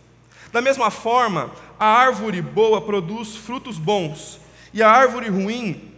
Da 0.53 0.61
mesma 0.61 0.89
forma, 0.89 1.51
a 1.77 1.85
árvore 1.85 2.41
boa 2.41 2.79
produz 2.79 3.35
frutos 3.35 3.77
bons, 3.77 4.39
e 4.73 4.81
a 4.81 4.89
árvore 4.89 5.27
ruim 5.27 5.94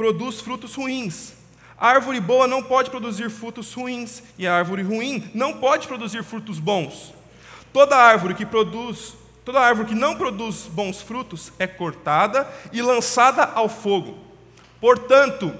produz 0.00 0.40
frutos 0.40 0.76
ruins. 0.76 1.34
A 1.76 1.88
árvore 1.88 2.20
boa 2.20 2.46
não 2.46 2.62
pode 2.62 2.88
produzir 2.88 3.28
frutos 3.28 3.74
ruins, 3.74 4.22
e 4.38 4.46
a 4.46 4.54
árvore 4.54 4.82
ruim 4.82 5.30
não 5.34 5.58
pode 5.58 5.86
produzir 5.86 6.24
frutos 6.24 6.58
bons. 6.58 7.12
Toda 7.70 7.98
árvore 7.98 8.32
que 8.32 8.46
produz, 8.46 9.14
toda 9.44 9.60
árvore 9.60 9.88
que 9.88 9.94
não 9.94 10.16
produz 10.16 10.66
bons 10.72 11.02
frutos 11.02 11.52
é 11.58 11.66
cortada 11.66 12.48
e 12.72 12.80
lançada 12.80 13.44
ao 13.44 13.68
fogo. 13.68 14.16
Portanto, 14.80 15.52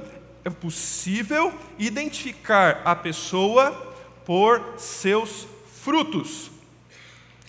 é 0.42 0.48
possível 0.48 1.52
identificar 1.78 2.80
a 2.82 2.96
pessoa 2.96 3.72
por 4.24 4.64
seus 4.78 5.46
frutos. 5.82 6.50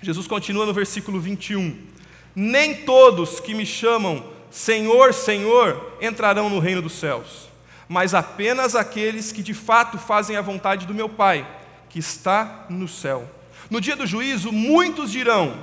Jesus 0.01 0.27
continua 0.27 0.65
no 0.65 0.73
versículo 0.73 1.21
21. 1.21 1.87
Nem 2.35 2.83
todos 2.83 3.39
que 3.39 3.53
me 3.53 3.65
chamam 3.65 4.30
Senhor, 4.51 5.13
Senhor 5.13 5.93
entrarão 6.01 6.49
no 6.49 6.59
reino 6.59 6.81
dos 6.81 6.93
céus, 6.93 7.49
mas 7.87 8.13
apenas 8.13 8.75
aqueles 8.75 9.31
que 9.31 9.41
de 9.41 9.53
fato 9.53 9.97
fazem 9.97 10.35
a 10.35 10.41
vontade 10.41 10.85
do 10.85 10.93
meu 10.93 11.07
Pai, 11.07 11.47
que 11.89 11.99
está 11.99 12.65
no 12.69 12.87
céu. 12.87 13.27
No 13.69 13.79
dia 13.79 13.95
do 13.95 14.05
juízo, 14.05 14.51
muitos 14.51 15.09
dirão: 15.09 15.57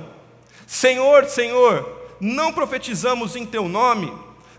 Senhor, 0.65 1.25
Senhor, 1.25 2.17
não 2.19 2.51
profetizamos 2.51 3.35
em 3.35 3.45
teu 3.45 3.69
nome, 3.69 4.11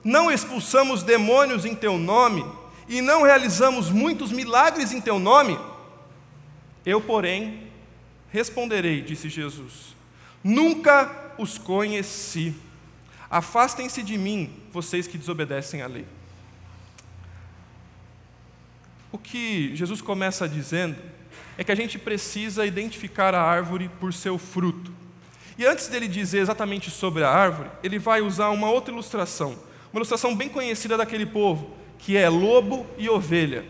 não 0.04 0.30
expulsamos 0.30 1.02
demônios 1.02 1.64
em 1.64 1.74
teu 1.74 1.98
nome, 1.98 2.44
e 2.88 3.00
não 3.00 3.22
realizamos 3.22 3.90
muitos 3.90 4.30
milagres 4.30 4.92
em 4.92 5.00
teu 5.00 5.18
nome? 5.18 5.58
Eu, 6.86 7.00
porém, 7.00 7.68
responderei, 8.30 9.02
disse 9.02 9.28
Jesus: 9.28 9.96
Nunca 10.42 11.32
os 11.36 11.58
conheci. 11.58 12.54
Afastem-se 13.30 14.02
de 14.02 14.18
mim, 14.18 14.52
vocês 14.72 15.06
que 15.06 15.16
desobedecem 15.16 15.82
à 15.82 15.86
lei. 15.86 16.04
O 19.12 19.18
que 19.18 19.74
Jesus 19.76 20.02
começa 20.02 20.48
dizendo 20.48 20.96
é 21.56 21.62
que 21.62 21.70
a 21.70 21.76
gente 21.76 21.98
precisa 21.98 22.66
identificar 22.66 23.34
a 23.34 23.42
árvore 23.42 23.88
por 24.00 24.12
seu 24.12 24.36
fruto. 24.36 24.92
E 25.56 25.64
antes 25.64 25.88
dele 25.88 26.08
dizer 26.08 26.38
exatamente 26.38 26.90
sobre 26.90 27.22
a 27.22 27.30
árvore, 27.30 27.70
ele 27.82 27.98
vai 27.98 28.20
usar 28.20 28.50
uma 28.50 28.70
outra 28.70 28.92
ilustração, 28.92 29.58
uma 29.92 29.98
ilustração 29.98 30.34
bem 30.34 30.48
conhecida 30.48 30.96
daquele 30.96 31.26
povo, 31.26 31.76
que 31.98 32.16
é 32.16 32.28
lobo 32.28 32.86
e 32.96 33.08
ovelha. 33.08 33.64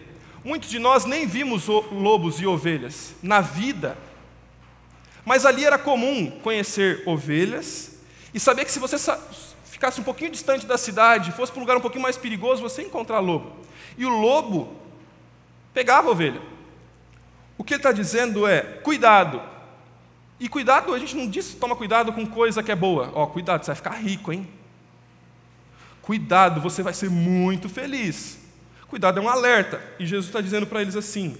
Muitos 0.44 0.70
de 0.70 0.78
nós 0.78 1.04
nem 1.04 1.26
vimos 1.26 1.66
lobos 1.66 2.40
e 2.40 2.46
ovelhas 2.46 3.14
na 3.22 3.40
vida, 3.40 3.98
mas 5.24 5.44
ali 5.44 5.64
era 5.64 5.78
comum 5.78 6.30
conhecer 6.42 7.02
ovelhas 7.04 7.98
e 8.32 8.40
saber 8.40 8.64
que 8.64 8.72
se 8.72 8.78
você 8.78 8.96
ficasse 9.80 9.98
um 9.98 10.04
pouquinho 10.04 10.30
distante 10.30 10.66
da 10.66 10.76
cidade, 10.76 11.32
fosse 11.32 11.50
para 11.50 11.58
um 11.58 11.62
lugar 11.62 11.78
um 11.78 11.80
pouquinho 11.80 12.02
mais 12.02 12.18
perigoso, 12.18 12.60
você 12.60 12.82
ia 12.82 12.86
encontrar 12.86 13.18
lobo. 13.18 13.56
E 13.96 14.04
o 14.04 14.10
lobo 14.10 14.76
pegava 15.72 16.08
a 16.08 16.10
ovelha. 16.10 16.42
O 17.56 17.64
que 17.64 17.72
ele 17.72 17.78
está 17.78 17.90
dizendo 17.90 18.46
é: 18.46 18.60
cuidado. 18.60 19.40
E 20.38 20.50
cuidado, 20.50 20.92
a 20.92 20.98
gente 20.98 21.16
não 21.16 21.26
diz 21.26 21.54
toma 21.54 21.74
cuidado 21.74 22.12
com 22.12 22.26
coisa 22.26 22.62
que 22.62 22.70
é 22.70 22.76
boa. 22.76 23.10
Ó, 23.14 23.26
cuidado, 23.26 23.64
você 23.64 23.68
vai 23.68 23.76
ficar 23.76 23.92
rico, 23.92 24.30
hein? 24.30 24.46
Cuidado, 26.02 26.60
você 26.60 26.82
vai 26.82 26.92
ser 26.92 27.08
muito 27.08 27.66
feliz. 27.66 28.38
Cuidado 28.86 29.18
é 29.18 29.22
um 29.22 29.30
alerta. 29.30 29.82
E 29.98 30.04
Jesus 30.04 30.26
está 30.26 30.42
dizendo 30.42 30.66
para 30.66 30.82
eles 30.82 30.94
assim: 30.94 31.38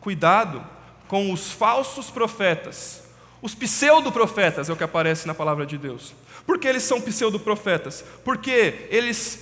cuidado 0.00 0.64
com 1.08 1.32
os 1.32 1.50
falsos 1.50 2.08
profetas. 2.08 3.02
Os 3.42 3.52
pseudo-profetas 3.52 4.68
é 4.68 4.72
o 4.72 4.76
que 4.76 4.84
aparece 4.84 5.26
na 5.26 5.34
palavra 5.34 5.66
de 5.66 5.76
Deus. 5.76 6.14
Por 6.46 6.58
que 6.58 6.66
eles 6.66 6.82
são 6.82 7.00
pseudo-profetas? 7.00 8.04
Porque 8.24 8.86
eles, 8.90 9.40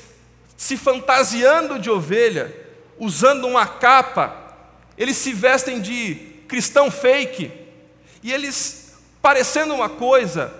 se 0.57 0.76
fantasiando 0.76 1.78
de 1.78 1.90
ovelha, 1.90 2.55
usando 2.99 3.47
uma 3.47 3.67
capa, 3.67 4.57
eles 4.97 5.17
se 5.17 5.33
vestem 5.33 5.81
de 5.81 6.14
cristão 6.49 6.90
fake, 6.90 7.50
e 8.23 8.33
eles, 8.33 8.99
parecendo 9.23 9.75
uma 9.75 9.88
coisa 9.88 10.52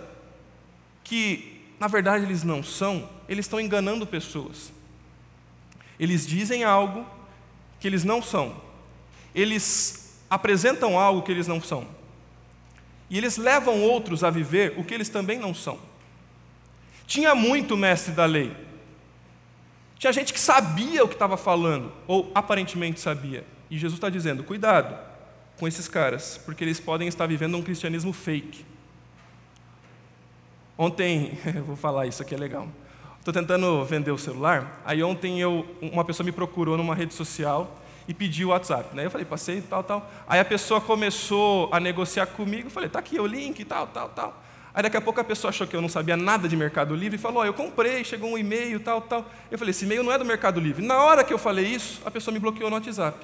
que, 1.02 1.62
na 1.80 1.88
verdade, 1.88 2.25
eles 2.25 2.42
não 2.42 2.62
são, 2.62 3.09
eles 3.28 3.47
estão 3.47 3.61
enganando 3.61 4.07
pessoas. 4.07 4.73
Eles 5.99 6.26
dizem 6.26 6.62
algo 6.62 7.04
que 7.80 7.88
eles 7.88 8.04
não 8.04 8.23
são. 8.23 8.61
Eles 9.35 10.16
apresentam 10.30 10.99
algo 10.99 11.23
que 11.23 11.33
eles 11.33 11.47
não 11.47 11.61
são. 11.61 11.87
E 13.11 13.16
eles 13.16 13.37
levam 13.37 13.83
outros 13.83 14.23
a 14.23 14.30
viver 14.30 14.75
o 14.76 14.85
que 14.85 14.95
eles 14.95 15.09
também 15.09 15.38
não 15.38 15.54
são. 15.54 15.78
Tinha 17.09 17.35
muito 17.35 17.75
mestre 17.75 18.12
da 18.12 18.27
lei. 18.27 18.55
Tinha 19.99 20.12
gente 20.12 20.33
que 20.33 20.38
sabia 20.38 21.03
o 21.03 21.09
que 21.09 21.15
estava 21.15 21.38
falando, 21.38 21.91
ou 22.07 22.31
aparentemente 22.35 23.00
sabia. 23.00 23.45
E 23.71 23.79
Jesus 23.79 23.97
está 23.97 24.11
dizendo: 24.11 24.45
cuidado 24.45 24.95
com 25.59 25.67
esses 25.67 25.88
caras, 25.88 26.38
porque 26.45 26.62
eles 26.62 26.79
podem 26.79 27.09
estar 27.09 27.27
vivendo 27.27 27.57
um 27.57 27.62
cristianismo 27.62 28.12
fake. 28.12 28.65
Ontem, 30.77 31.37
vou 31.67 31.75
falar 31.75 32.07
isso 32.07 32.23
aqui 32.23 32.35
é 32.35 32.38
legal. 32.38 32.69
Estou 33.19 33.33
tentando 33.33 33.83
vender 33.87 34.11
o 34.11 34.19
celular. 34.19 34.83
Aí 34.85 35.03
ontem 35.03 35.41
eu, 35.41 35.67
uma 35.81 36.05
pessoa 36.05 36.25
me 36.27 36.31
procurou 36.31 36.77
numa 36.77 36.95
rede 36.95 37.15
social 37.15 37.81
e 38.07 38.12
pediu 38.12 38.49
o 38.49 38.50
WhatsApp. 38.50 38.95
Né? 38.95 39.07
Eu 39.07 39.11
falei, 39.11 39.25
passei, 39.25 39.62
tal, 39.62 39.83
tal. 39.83 40.11
Aí 40.27 40.38
a 40.38 40.45
pessoa 40.45 40.79
começou 40.79 41.71
a 41.73 41.81
negociar 41.81 42.27
comigo. 42.27 42.69
Eu 42.69 42.71
falei, 42.71 42.88
tá 42.88 42.99
aqui 42.99 43.19
o 43.19 43.27
link, 43.27 43.65
tal, 43.65 43.87
tal, 43.87 44.11
tal. 44.11 44.45
Aí 44.78 44.82
daqui 44.85 44.97
a 44.97 45.00
pouco 45.00 45.20
a 45.20 45.25
pessoa 45.25 45.49
achou 45.49 45.66
que 45.66 45.75
eu 45.75 45.82
não 45.82 45.88
sabia 45.88 46.16
nada 46.16 46.49
de 46.49 46.54
Mercado 46.54 46.94
Livre 46.94 47.16
e 47.16 47.18
falou, 47.18 47.42
oh, 47.42 47.44
eu 47.44 47.52
comprei, 47.52 48.04
chegou 48.04 48.30
um 48.30 48.38
e-mail, 48.38 48.78
tal, 48.78 49.00
tal. 49.00 49.28
Eu 49.50 49.58
falei, 49.58 49.73
esse 49.73 49.85
e-mail 49.85 50.04
não 50.04 50.12
é 50.12 50.16
do 50.16 50.25
Mercado 50.25 50.61
Livre. 50.61 50.87
Na 50.87 51.02
hora 51.02 51.25
que 51.25 51.35
eu 51.35 51.37
falei 51.37 51.66
isso, 51.66 52.00
a 52.04 52.12
pessoa 52.12 52.32
me 52.32 52.38
bloqueou 52.38 52.70
no 52.70 52.76
WhatsApp. 52.76 53.18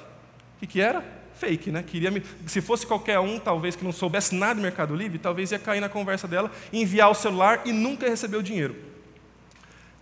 O 0.56 0.58
que, 0.58 0.66
que 0.66 0.80
era? 0.80 1.04
Fake, 1.36 1.70
né? 1.70 1.84
Queria 1.84 2.10
me... 2.10 2.24
Se 2.44 2.60
fosse 2.60 2.84
qualquer 2.84 3.20
um, 3.20 3.38
talvez, 3.38 3.76
que 3.76 3.84
não 3.84 3.92
soubesse 3.92 4.34
nada 4.34 4.56
de 4.56 4.62
Mercado 4.62 4.96
Livre, 4.96 5.16
talvez 5.16 5.52
ia 5.52 5.58
cair 5.60 5.78
na 5.78 5.88
conversa 5.88 6.26
dela, 6.26 6.50
enviar 6.72 7.08
o 7.08 7.14
celular 7.14 7.62
e 7.64 7.70
nunca 7.70 8.08
receber 8.08 8.36
o 8.36 8.42
dinheiro. 8.42 8.74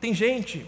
Tem 0.00 0.14
gente 0.14 0.64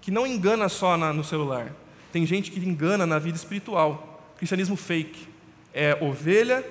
que 0.00 0.10
não 0.10 0.26
engana 0.26 0.68
só 0.68 0.96
na, 0.96 1.12
no 1.12 1.22
celular, 1.22 1.72
tem 2.10 2.26
gente 2.26 2.50
que 2.50 2.58
engana 2.58 3.06
na 3.06 3.20
vida 3.20 3.36
espiritual. 3.36 4.20
Cristianismo 4.36 4.74
fake. 4.74 5.28
É 5.72 5.96
ovelha, 6.00 6.64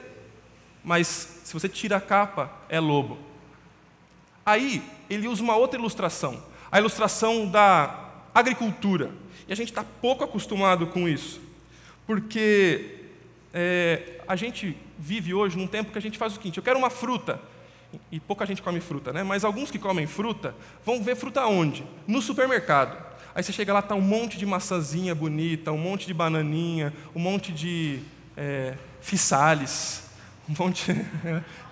mas 0.84 1.40
se 1.46 1.54
você 1.54 1.70
tira 1.70 1.96
a 1.96 2.02
capa, 2.02 2.52
é 2.68 2.78
lobo. 2.78 3.26
Aí, 4.48 4.82
ele 5.10 5.28
usa 5.28 5.44
uma 5.44 5.58
outra 5.58 5.78
ilustração, 5.78 6.42
a 6.72 6.80
ilustração 6.80 7.46
da 7.46 8.14
agricultura. 8.34 9.12
E 9.46 9.52
a 9.52 9.56
gente 9.58 9.72
está 9.72 9.84
pouco 9.84 10.24
acostumado 10.24 10.88
com 10.88 11.06
isso, 11.06 11.42
porque 12.06 12.96
é, 13.54 14.22
a 14.26 14.38
gente 14.38 14.78
vive 14.98 15.34
hoje 15.34 15.58
num 15.58 15.68
tempo 15.68 15.92
que 15.92 15.98
a 15.98 16.02
gente 16.02 16.18
faz 16.18 16.32
o 16.32 16.36
seguinte: 16.38 16.56
eu 16.56 16.64
quero 16.64 16.80
uma 16.80 16.90
fruta, 16.90 17.42
e 18.10 18.22
pouca 18.22 18.46
gente 18.46 18.62
come 18.62 18.80
fruta, 18.80 19.12
né? 19.12 19.22
Mas 19.22 19.44
alguns 19.44 19.70
que 19.70 19.78
comem 19.78 20.08
fruta 20.08 20.56
vão 20.86 21.04
ver 21.04 21.18
fruta 21.18 21.46
onde? 21.46 21.86
No 22.08 22.22
supermercado. 22.22 23.06
Aí 23.36 23.44
você 23.44 23.52
chega 23.52 23.74
lá, 23.74 23.82
tá 23.82 23.96
um 23.96 24.02
monte 24.02 24.38
de 24.38 24.46
maçãzinha 24.46 25.14
bonita, 25.14 25.74
um 25.74 25.78
monte 25.78 26.08
de 26.08 26.14
bananinha, 26.14 26.94
um 27.14 27.20
monte 27.20 27.52
de 27.52 28.00
é, 28.38 28.76
um 30.50 30.54
monte, 30.58 30.92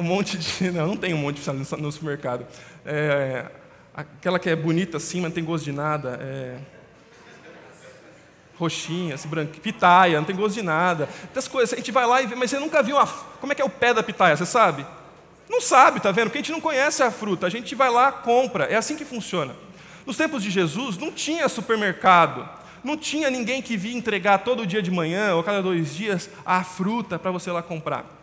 um 0.00 0.02
monte 0.02 0.36
de. 0.36 0.70
Não, 0.72 0.88
não 0.88 0.96
tem 0.96 1.14
um 1.14 1.18
monte 1.18 1.40
de 1.40 1.76
no 1.76 1.92
supermercado. 1.92 2.46
É, 2.84 3.46
aquela 3.94 4.38
que 4.38 4.48
é 4.48 4.56
bonita 4.56 4.96
assim, 4.96 5.20
mas 5.20 5.30
não 5.30 5.34
tem 5.34 5.44
gosto 5.44 5.64
de 5.64 5.72
nada. 5.72 6.18
É, 6.20 6.56
roxinha, 8.60 9.14
assim, 9.14 9.28
branca, 9.28 9.58
pitaia, 9.60 10.18
não 10.18 10.24
tem 10.24 10.36
gosto 10.36 10.54
de 10.54 10.62
nada. 10.62 11.08
Essas 11.30 11.48
coisas, 11.48 11.72
a 11.72 11.76
gente 11.76 11.90
vai 11.90 12.06
lá 12.06 12.20
e 12.20 12.26
vê, 12.26 12.34
mas 12.34 12.50
você 12.50 12.58
nunca 12.58 12.82
viu 12.82 12.96
uma, 12.96 13.06
como 13.06 13.52
é 13.52 13.54
que 13.54 13.62
é 13.62 13.64
o 13.64 13.70
pé 13.70 13.94
da 13.94 14.02
pitaia, 14.02 14.36
você 14.36 14.44
sabe? 14.44 14.84
Não 15.48 15.62
sabe, 15.62 15.98
tá 15.98 16.12
vendo? 16.12 16.26
Porque 16.26 16.38
a 16.38 16.42
gente 16.42 16.52
não 16.52 16.60
conhece 16.60 17.02
a 17.02 17.10
fruta, 17.10 17.46
a 17.46 17.50
gente 17.50 17.74
vai 17.74 17.90
lá, 17.90 18.12
compra, 18.12 18.64
é 18.64 18.76
assim 18.76 18.96
que 18.96 19.04
funciona. 19.04 19.56
Nos 20.04 20.16
tempos 20.16 20.42
de 20.42 20.50
Jesus 20.50 20.98
não 20.98 21.10
tinha 21.10 21.48
supermercado, 21.48 22.46
não 22.84 22.96
tinha 22.96 23.30
ninguém 23.30 23.62
que 23.62 23.76
vinha 23.76 23.96
entregar 23.96 24.38
todo 24.38 24.66
dia 24.66 24.82
de 24.82 24.90
manhã 24.90 25.34
ou 25.34 25.42
cada 25.42 25.62
dois 25.62 25.94
dias 25.94 26.28
a 26.44 26.62
fruta 26.62 27.18
para 27.18 27.30
você 27.30 27.50
lá 27.50 27.62
comprar. 27.62 28.19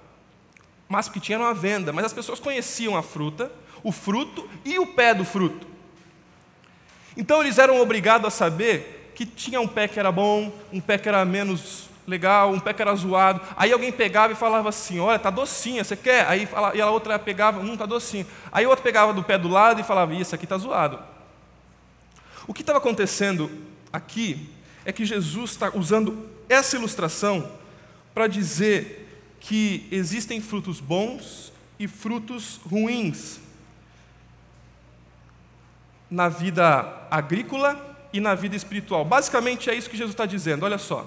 Mas 0.87 1.09
que 1.09 1.19
tinha 1.19 1.37
uma 1.37 1.53
venda, 1.53 1.91
mas 1.91 2.05
as 2.05 2.13
pessoas 2.13 2.39
conheciam 2.39 2.95
a 2.95 3.03
fruta, 3.03 3.51
o 3.83 3.91
fruto 3.91 4.49
e 4.63 4.79
o 4.79 4.87
pé 4.87 5.13
do 5.13 5.25
fruto. 5.25 5.67
Então 7.15 7.41
eles 7.41 7.57
eram 7.57 7.81
obrigados 7.81 8.27
a 8.27 8.31
saber 8.31 9.11
que 9.15 9.25
tinha 9.25 9.59
um 9.59 9.67
pé 9.67 9.87
que 9.87 9.99
era 9.99 10.11
bom, 10.11 10.53
um 10.71 10.79
pé 10.79 10.97
que 10.97 11.09
era 11.09 11.25
menos 11.25 11.89
legal, 12.07 12.51
um 12.51 12.59
pé 12.59 12.73
que 12.73 12.81
era 12.81 12.95
zoado. 12.95 13.41
Aí 13.55 13.71
alguém 13.71 13.91
pegava 13.91 14.31
e 14.31 14.35
falava 14.35 14.69
assim: 14.69 14.99
Olha, 14.99 15.19
tá 15.19 15.29
docinha, 15.29 15.83
você 15.83 15.95
quer? 15.95 16.25
Aí 16.27 16.47
e 16.75 16.81
a 16.81 16.89
outra 16.89 17.17
pegava, 17.17 17.59
hum, 17.59 17.75
tá 17.75 17.85
docinha. 17.85 18.25
Aí 18.51 18.65
o 18.65 18.69
outro 18.69 18.83
pegava 18.83 19.13
do 19.13 19.23
pé 19.23 19.37
do 19.37 19.47
lado 19.49 19.81
e 19.81 19.83
falava: 19.83 20.13
Isso 20.13 20.33
aqui 20.33 20.47
tá 20.47 20.57
zoado. 20.57 20.99
O 22.47 22.53
que 22.53 22.61
estava 22.61 22.77
acontecendo 22.77 23.51
aqui 23.91 24.49
é 24.85 24.93
que 24.93 25.03
Jesus 25.03 25.51
está 25.51 25.69
usando 25.73 26.29
essa 26.47 26.77
ilustração 26.77 27.51
para 28.13 28.27
dizer 28.27 29.06
que 29.39 29.87
existem 29.91 30.41
frutos 30.41 30.79
bons 30.79 31.51
e 31.79 31.87
frutos 31.87 32.59
ruins 32.65 33.39
na 36.09 36.29
vida 36.29 37.07
agrícola 37.11 37.97
e 38.13 38.19
na 38.19 38.33
vida 38.35 38.55
espiritual. 38.55 39.03
Basicamente 39.03 39.69
é 39.69 39.75
isso 39.75 39.89
que 39.89 39.97
Jesus 39.97 40.13
está 40.13 40.25
dizendo. 40.25 40.63
Olha 40.63 40.77
só. 40.77 41.05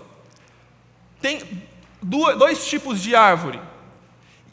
Tem 1.21 1.43
dois 2.03 2.67
tipos 2.67 3.01
de 3.01 3.15
árvore. 3.15 3.61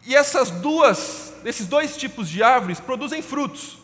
E 0.06 0.16
essas 0.16 0.50
duas, 0.50 1.34
esses 1.44 1.68
dois 1.68 1.98
tipos 1.98 2.30
de 2.30 2.42
árvores 2.42 2.80
produzem 2.80 3.22
frutos. 3.22 3.78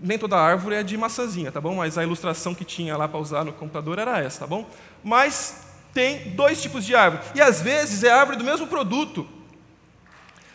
Nem 0.00 0.18
toda 0.18 0.36
árvore 0.36 0.76
é 0.76 0.82
de 0.82 0.96
maçãzinha, 0.96 1.50
tá 1.50 1.60
bom? 1.60 1.76
Mas 1.76 1.96
a 1.96 2.02
ilustração 2.02 2.54
que 2.54 2.64
tinha 2.64 2.96
lá 2.96 3.08
para 3.08 3.18
usar 3.18 3.44
no 3.44 3.52
computador 3.52 3.98
era 3.98 4.20
essa, 4.20 4.40
tá 4.40 4.46
bom? 4.46 4.68
Mas 5.02 5.66
tem 5.96 6.18
dois 6.32 6.60
tipos 6.60 6.84
de 6.84 6.94
árvore. 6.94 7.24
E 7.34 7.40
às 7.40 7.62
vezes 7.62 8.04
é 8.04 8.12
árvore 8.12 8.36
do 8.36 8.44
mesmo 8.44 8.66
produto. 8.66 9.26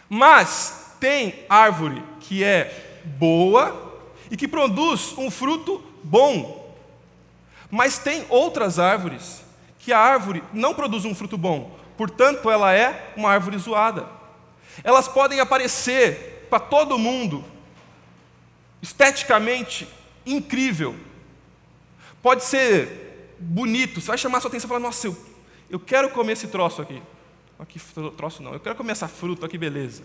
Mas 0.08 0.94
tem 1.00 1.44
árvore 1.50 2.04
que 2.20 2.44
é 2.44 3.02
boa 3.18 3.92
e 4.30 4.38
que 4.38 4.48
produz 4.48 5.18
um 5.18 5.32
fruto 5.32 5.84
bom. 6.04 6.78
Mas 7.72 7.98
tem 7.98 8.24
outras 8.30 8.78
árvores 8.78 9.42
que 9.80 9.92
a 9.92 9.98
árvore 9.98 10.44
não 10.54 10.76
produz 10.76 11.06
um 11.06 11.16
fruto 11.16 11.40
bom, 11.40 11.76
portanto, 11.98 12.48
ela 12.48 12.72
é 12.72 13.12
uma 13.18 13.32
árvore 13.32 13.58
zoada. 13.58 14.08
Elas 14.84 15.08
podem 15.08 15.40
aparecer 15.40 16.46
para 16.52 16.60
todo 16.60 17.00
mundo, 17.00 17.44
esteticamente 18.80 19.88
incrível. 20.24 20.96
Pode 22.22 22.44
ser 22.44 23.38
bonito, 23.40 24.00
você 24.00 24.08
vai 24.10 24.18
chamar 24.20 24.40
sua 24.40 24.50
atenção 24.50 24.68
e 24.68 24.70
falar: 24.70 24.80
Nossa, 24.80 25.08
eu, 25.08 25.31
eu 25.72 25.80
quero 25.80 26.10
comer 26.10 26.34
esse 26.34 26.48
troço 26.50 26.82
aqui. 26.82 27.02
Aqui, 27.58 27.80
troço 28.18 28.44
não, 28.44 28.54
eu 28.54 28.60
quero 28.60 28.76
comer 28.76 28.92
essa 28.92 29.08
fruta, 29.08 29.48
que 29.48 29.58
beleza. 29.58 30.04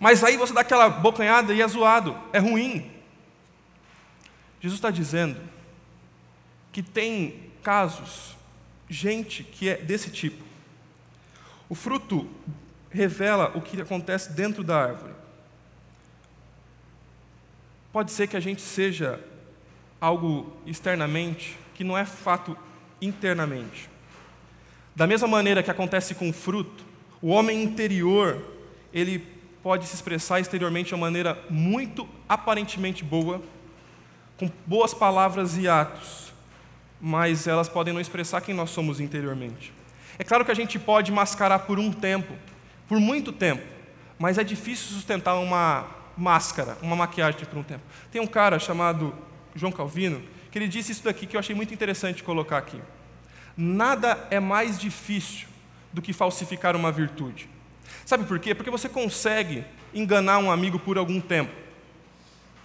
Mas 0.00 0.24
aí 0.24 0.36
você 0.36 0.52
dá 0.52 0.62
aquela 0.62 0.88
bocanhada 0.88 1.54
e 1.54 1.62
é 1.62 1.68
zoado, 1.68 2.18
é 2.32 2.38
ruim. 2.38 2.90
Jesus 4.60 4.78
está 4.78 4.90
dizendo 4.90 5.40
que 6.72 6.82
tem 6.82 7.50
casos, 7.62 8.36
gente 8.88 9.44
que 9.44 9.68
é 9.68 9.76
desse 9.76 10.10
tipo. 10.10 10.44
O 11.68 11.74
fruto 11.74 12.28
revela 12.90 13.52
o 13.54 13.60
que 13.60 13.80
acontece 13.80 14.32
dentro 14.32 14.64
da 14.64 14.76
árvore. 14.76 15.14
Pode 17.92 18.10
ser 18.10 18.26
que 18.26 18.36
a 18.36 18.40
gente 18.40 18.60
seja 18.60 19.20
algo 20.00 20.56
externamente 20.66 21.58
que 21.74 21.84
não 21.84 21.96
é 21.96 22.04
fato 22.04 22.56
internamente. 23.00 23.88
Da 24.96 25.06
mesma 25.06 25.28
maneira 25.28 25.62
que 25.62 25.70
acontece 25.70 26.14
com 26.14 26.28
o 26.28 26.32
fruto, 26.32 26.84
o 27.22 27.28
homem 27.28 27.62
interior, 27.62 28.42
ele 28.92 29.24
pode 29.62 29.86
se 29.86 29.94
expressar 29.94 30.40
exteriormente 30.40 30.88
de 30.88 30.94
uma 30.94 31.06
maneira 31.06 31.38
muito 31.48 32.08
aparentemente 32.28 33.04
boa, 33.04 33.40
com 34.36 34.50
boas 34.66 34.92
palavras 34.92 35.56
e 35.56 35.68
atos 35.68 36.26
mas 37.00 37.46
elas 37.46 37.68
podem 37.68 37.92
não 37.92 38.00
expressar 38.00 38.40
quem 38.40 38.54
nós 38.54 38.70
somos 38.70 39.00
interiormente. 39.00 39.72
É 40.18 40.24
claro 40.24 40.44
que 40.44 40.50
a 40.50 40.54
gente 40.54 40.78
pode 40.78 41.12
mascarar 41.12 41.60
por 41.60 41.78
um 41.78 41.92
tempo, 41.92 42.34
por 42.88 42.98
muito 42.98 43.32
tempo, 43.32 43.62
mas 44.18 44.38
é 44.38 44.44
difícil 44.44 44.88
sustentar 44.88 45.34
uma 45.34 45.86
máscara, 46.16 46.76
uma 46.80 46.96
maquiagem 46.96 47.44
por 47.44 47.58
um 47.58 47.62
tempo. 47.62 47.82
Tem 48.10 48.20
um 48.20 48.26
cara 48.26 48.58
chamado 48.58 49.14
João 49.54 49.72
Calvino 49.72 50.22
que 50.50 50.58
ele 50.58 50.68
disse 50.68 50.92
isso 50.92 51.04
daqui 51.04 51.26
que 51.26 51.36
eu 51.36 51.40
achei 51.40 51.54
muito 51.54 51.74
interessante 51.74 52.22
colocar 52.22 52.56
aqui. 52.56 52.80
Nada 53.56 54.26
é 54.30 54.38
mais 54.38 54.78
difícil 54.78 55.48
do 55.92 56.02
que 56.02 56.12
falsificar 56.12 56.76
uma 56.76 56.92
virtude. 56.92 57.48
Sabe 58.04 58.24
por 58.24 58.38
quê? 58.38 58.54
Porque 58.54 58.70
você 58.70 58.88
consegue 58.88 59.64
enganar 59.94 60.38
um 60.38 60.50
amigo 60.50 60.78
por 60.78 60.98
algum 60.98 61.20
tempo. 61.20 61.52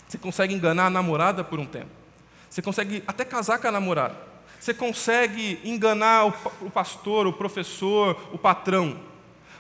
Você 0.08 0.18
consegue 0.18 0.54
enganar 0.54 0.88
a 0.88 0.90
namorada 0.90 1.44
por 1.44 1.60
um 1.60 1.66
tempo. 1.66 1.90
Você 2.50 2.62
consegue 2.62 3.02
até 3.08 3.24
casar 3.24 3.60
com 3.60 3.68
a 3.68 3.72
namorada. 3.72 4.16
Você 4.60 4.74
consegue 4.74 5.60
enganar 5.64 6.26
o 6.26 6.70
pastor, 6.70 7.26
o 7.26 7.34
professor, 7.34 8.22
o 8.34 8.38
patrão. 8.38 9.00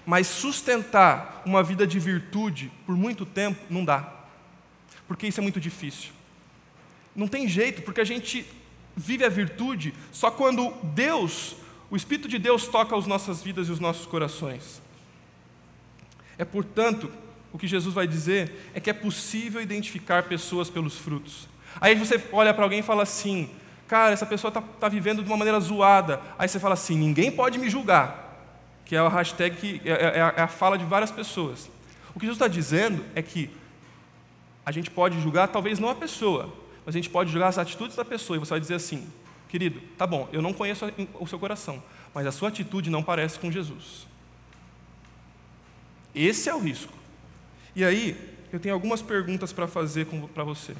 Mas 0.05 0.27
sustentar 0.27 1.41
uma 1.45 1.63
vida 1.63 1.87
de 1.87 1.99
virtude 1.99 2.71
por 2.85 2.95
muito 2.95 3.25
tempo 3.25 3.59
não 3.69 3.85
dá. 3.85 4.11
Porque 5.07 5.27
isso 5.27 5.39
é 5.39 5.43
muito 5.43 5.59
difícil. 5.59 6.11
Não 7.15 7.27
tem 7.27 7.47
jeito, 7.47 7.81
porque 7.81 8.01
a 8.01 8.05
gente 8.05 8.45
vive 8.95 9.23
a 9.23 9.29
virtude 9.29 9.93
só 10.11 10.29
quando 10.31 10.73
Deus, 10.83 11.55
o 11.89 11.95
Espírito 11.95 12.27
de 12.27 12.37
Deus, 12.37 12.67
toca 12.67 12.95
as 12.95 13.07
nossas 13.07 13.41
vidas 13.41 13.67
e 13.67 13.71
os 13.71 13.79
nossos 13.79 14.05
corações. 14.05 14.81
É 16.37 16.45
portanto, 16.45 17.11
o 17.53 17.57
que 17.57 17.67
Jesus 17.67 17.93
vai 17.93 18.07
dizer 18.07 18.71
é 18.73 18.79
que 18.79 18.89
é 18.89 18.93
possível 18.93 19.61
identificar 19.61 20.23
pessoas 20.23 20.69
pelos 20.69 20.97
frutos. 20.97 21.47
Aí 21.79 21.95
você 21.95 22.21
olha 22.31 22.53
para 22.53 22.63
alguém 22.63 22.79
e 22.79 22.83
fala 22.83 23.03
assim: 23.03 23.49
cara, 23.87 24.13
essa 24.13 24.25
pessoa 24.25 24.49
está 24.49 24.61
tá 24.61 24.89
vivendo 24.89 25.23
de 25.23 25.29
uma 25.29 25.37
maneira 25.37 25.59
zoada. 25.59 26.21
Aí 26.39 26.47
você 26.47 26.59
fala 26.59 26.73
assim: 26.73 26.97
ninguém 26.97 27.31
pode 27.31 27.59
me 27.59 27.69
julgar. 27.69 28.29
Que 28.85 28.95
é 28.95 28.99
a 28.99 29.07
hashtag 29.07 29.55
que 29.55 29.81
é, 29.85 29.91
é, 29.91 30.17
é 30.17 30.41
a 30.41 30.47
fala 30.47 30.77
de 30.77 30.85
várias 30.85 31.11
pessoas. 31.11 31.69
O 32.13 32.19
que 32.19 32.25
Jesus 32.25 32.35
está 32.35 32.47
dizendo 32.47 33.03
é 33.15 33.21
que 33.21 33.49
a 34.65 34.71
gente 34.71 34.89
pode 34.91 35.19
julgar 35.21 35.47
talvez 35.47 35.79
não 35.79 35.89
a 35.89 35.95
pessoa, 35.95 36.53
mas 36.85 36.95
a 36.95 36.97
gente 36.97 37.09
pode 37.09 37.31
julgar 37.31 37.47
as 37.47 37.57
atitudes 37.57 37.95
da 37.95 38.05
pessoa. 38.05 38.37
E 38.37 38.39
você 38.39 38.51
vai 38.51 38.59
dizer 38.59 38.75
assim: 38.75 39.07
querido, 39.47 39.81
tá 39.97 40.07
bom, 40.07 40.29
eu 40.31 40.41
não 40.41 40.53
conheço 40.53 40.85
o 41.19 41.27
seu 41.27 41.37
coração, 41.37 41.81
mas 42.13 42.25
a 42.25 42.31
sua 42.31 42.49
atitude 42.49 42.89
não 42.89 43.03
parece 43.03 43.37
com 43.39 43.51
Jesus. 43.51 44.07
Esse 46.13 46.49
é 46.49 46.55
o 46.55 46.59
risco. 46.59 46.93
E 47.75 47.83
aí, 47.83 48.37
eu 48.51 48.59
tenho 48.59 48.73
algumas 48.73 49.01
perguntas 49.01 49.53
para 49.53 49.67
fazer 49.67 50.07
para 50.33 50.43
você. 50.43 50.75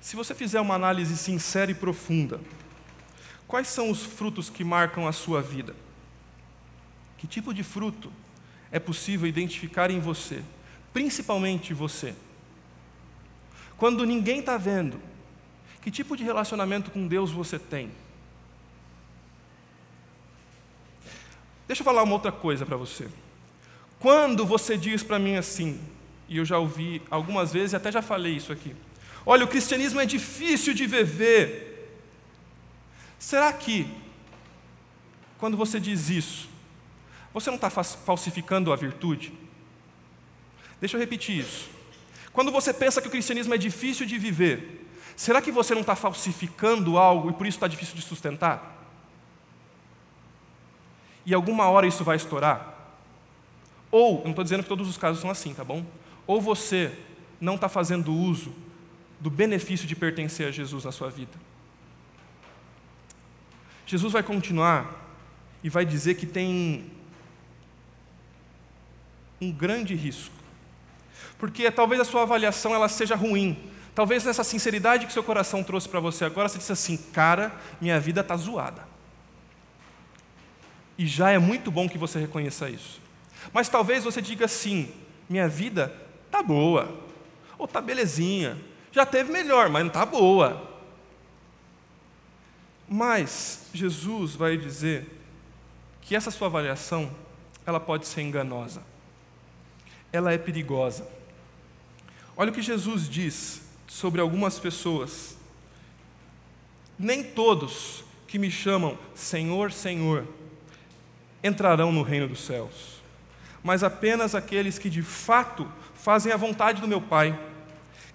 Se 0.00 0.16
você 0.16 0.34
fizer 0.34 0.60
uma 0.60 0.74
análise 0.74 1.16
sincera 1.16 1.70
e 1.70 1.74
profunda, 1.74 2.40
quais 3.46 3.68
são 3.68 3.90
os 3.90 4.02
frutos 4.02 4.48
que 4.48 4.64
marcam 4.64 5.06
a 5.06 5.12
sua 5.12 5.42
vida? 5.42 5.76
Que 7.18 7.26
tipo 7.26 7.52
de 7.52 7.62
fruto 7.62 8.10
é 8.72 8.78
possível 8.78 9.28
identificar 9.28 9.90
em 9.90 10.00
você, 10.00 10.42
principalmente 10.92 11.74
você? 11.74 12.14
Quando 13.80 14.06
ninguém 14.06 14.38
está 14.38 14.56
vendo, 14.56 15.00
que 15.82 15.90
tipo 15.90 16.16
de 16.16 16.22
relacionamento 16.22 16.92
com 16.92 17.08
Deus 17.08 17.32
você 17.32 17.58
tem? 17.58 17.90
Deixa 21.66 21.80
eu 21.80 21.84
falar 21.84 22.04
uma 22.04 22.12
outra 22.12 22.30
coisa 22.30 22.64
para 22.64 22.76
você. 22.76 23.08
Quando 23.98 24.46
você 24.46 24.76
diz 24.76 25.02
para 25.02 25.18
mim 25.18 25.34
assim, 25.34 25.80
e 26.28 26.36
eu 26.36 26.44
já 26.44 26.58
ouvi 26.58 27.02
algumas 27.10 27.52
vezes 27.52 27.72
e 27.72 27.76
até 27.76 27.90
já 27.90 28.02
falei 28.02 28.36
isso 28.36 28.52
aqui, 28.52 28.76
Olha, 29.24 29.44
o 29.44 29.48
cristianismo 29.48 30.00
é 30.00 30.06
difícil 30.06 30.72
de 30.72 30.86
viver. 30.86 31.88
Será 33.18 33.52
que, 33.52 33.86
quando 35.38 35.56
você 35.56 35.78
diz 35.78 36.08
isso, 36.08 36.48
você 37.32 37.50
não 37.50 37.56
está 37.56 37.70
falsificando 37.70 38.72
a 38.72 38.76
virtude? 38.76 39.32
Deixa 40.80 40.96
eu 40.96 41.00
repetir 41.00 41.38
isso. 41.38 41.79
Quando 42.32 42.52
você 42.52 42.72
pensa 42.72 43.00
que 43.00 43.08
o 43.08 43.10
cristianismo 43.10 43.54
é 43.54 43.58
difícil 43.58 44.06
de 44.06 44.18
viver, 44.18 44.86
será 45.16 45.42
que 45.42 45.50
você 45.50 45.74
não 45.74 45.80
está 45.80 45.96
falsificando 45.96 46.96
algo 46.96 47.30
e 47.30 47.32
por 47.32 47.46
isso 47.46 47.56
está 47.56 47.66
difícil 47.66 47.94
de 47.94 48.02
sustentar? 48.02 48.78
E 51.26 51.34
alguma 51.34 51.68
hora 51.68 51.86
isso 51.86 52.04
vai 52.04 52.16
estourar? 52.16 52.74
Ou, 53.90 54.18
eu 54.18 54.24
não 54.24 54.30
estou 54.30 54.44
dizendo 54.44 54.62
que 54.62 54.68
todos 54.68 54.88
os 54.88 54.96
casos 54.96 55.20
são 55.20 55.30
assim, 55.30 55.52
tá 55.52 55.64
bom? 55.64 55.84
Ou 56.26 56.40
você 56.40 56.92
não 57.40 57.56
está 57.56 57.68
fazendo 57.68 58.12
uso 58.12 58.54
do 59.18 59.30
benefício 59.30 59.86
de 59.86 59.96
pertencer 59.96 60.46
a 60.46 60.50
Jesus 60.50 60.84
na 60.84 60.92
sua 60.92 61.10
vida. 61.10 61.32
Jesus 63.86 64.12
vai 64.12 64.22
continuar 64.22 65.08
e 65.62 65.68
vai 65.68 65.84
dizer 65.84 66.14
que 66.14 66.26
tem 66.26 66.90
um 69.40 69.50
grande 69.50 69.94
risco. 69.94 70.39
Porque 71.38 71.70
talvez 71.70 72.00
a 72.00 72.04
sua 72.04 72.22
avaliação 72.22 72.74
ela 72.74 72.88
seja 72.88 73.14
ruim. 73.14 73.70
Talvez 73.94 74.24
nessa 74.24 74.44
sinceridade 74.44 75.06
que 75.06 75.12
seu 75.12 75.22
coração 75.22 75.62
trouxe 75.64 75.88
para 75.88 76.00
você 76.00 76.24
agora, 76.24 76.48
você 76.48 76.58
disse 76.58 76.72
assim: 76.72 76.96
"Cara, 76.96 77.52
minha 77.80 77.98
vida 77.98 78.20
está 78.20 78.36
zoada". 78.36 78.88
E 80.96 81.06
já 81.06 81.30
é 81.30 81.38
muito 81.38 81.70
bom 81.70 81.88
que 81.88 81.98
você 81.98 82.18
reconheça 82.18 82.68
isso. 82.68 83.00
Mas 83.52 83.68
talvez 83.68 84.04
você 84.04 84.20
diga 84.22 84.44
assim: 84.44 84.92
"Minha 85.28 85.48
vida 85.48 85.94
tá 86.30 86.42
boa". 86.42 86.94
Ou 87.58 87.68
tá 87.68 87.80
belezinha. 87.80 88.56
Já 88.90 89.04
teve 89.04 89.30
melhor, 89.30 89.68
mas 89.68 89.84
não 89.84 89.90
tá 89.90 90.06
boa. 90.06 90.68
Mas 92.88 93.68
Jesus 93.72 94.34
vai 94.34 94.56
dizer 94.56 95.20
que 96.00 96.16
essa 96.16 96.30
sua 96.30 96.48
avaliação, 96.48 97.08
ela 97.64 97.78
pode 97.78 98.06
ser 98.06 98.22
enganosa. 98.22 98.82
Ela 100.12 100.32
é 100.32 100.38
perigosa. 100.38 101.06
Olha 102.36 102.50
o 102.50 102.54
que 102.54 102.62
Jesus 102.62 103.08
diz 103.08 103.62
sobre 103.86 104.20
algumas 104.20 104.58
pessoas. 104.58 105.36
Nem 106.98 107.22
todos 107.22 108.04
que 108.26 108.38
me 108.38 108.50
chamam 108.50 108.98
Senhor, 109.14 109.72
Senhor 109.72 110.26
entrarão 111.42 111.90
no 111.90 112.02
reino 112.02 112.28
dos 112.28 112.40
céus, 112.40 113.00
mas 113.62 113.82
apenas 113.82 114.34
aqueles 114.34 114.78
que 114.78 114.90
de 114.90 115.02
fato 115.02 115.66
fazem 115.94 116.32
a 116.32 116.36
vontade 116.36 116.80
do 116.80 116.88
meu 116.88 117.00
Pai, 117.00 117.38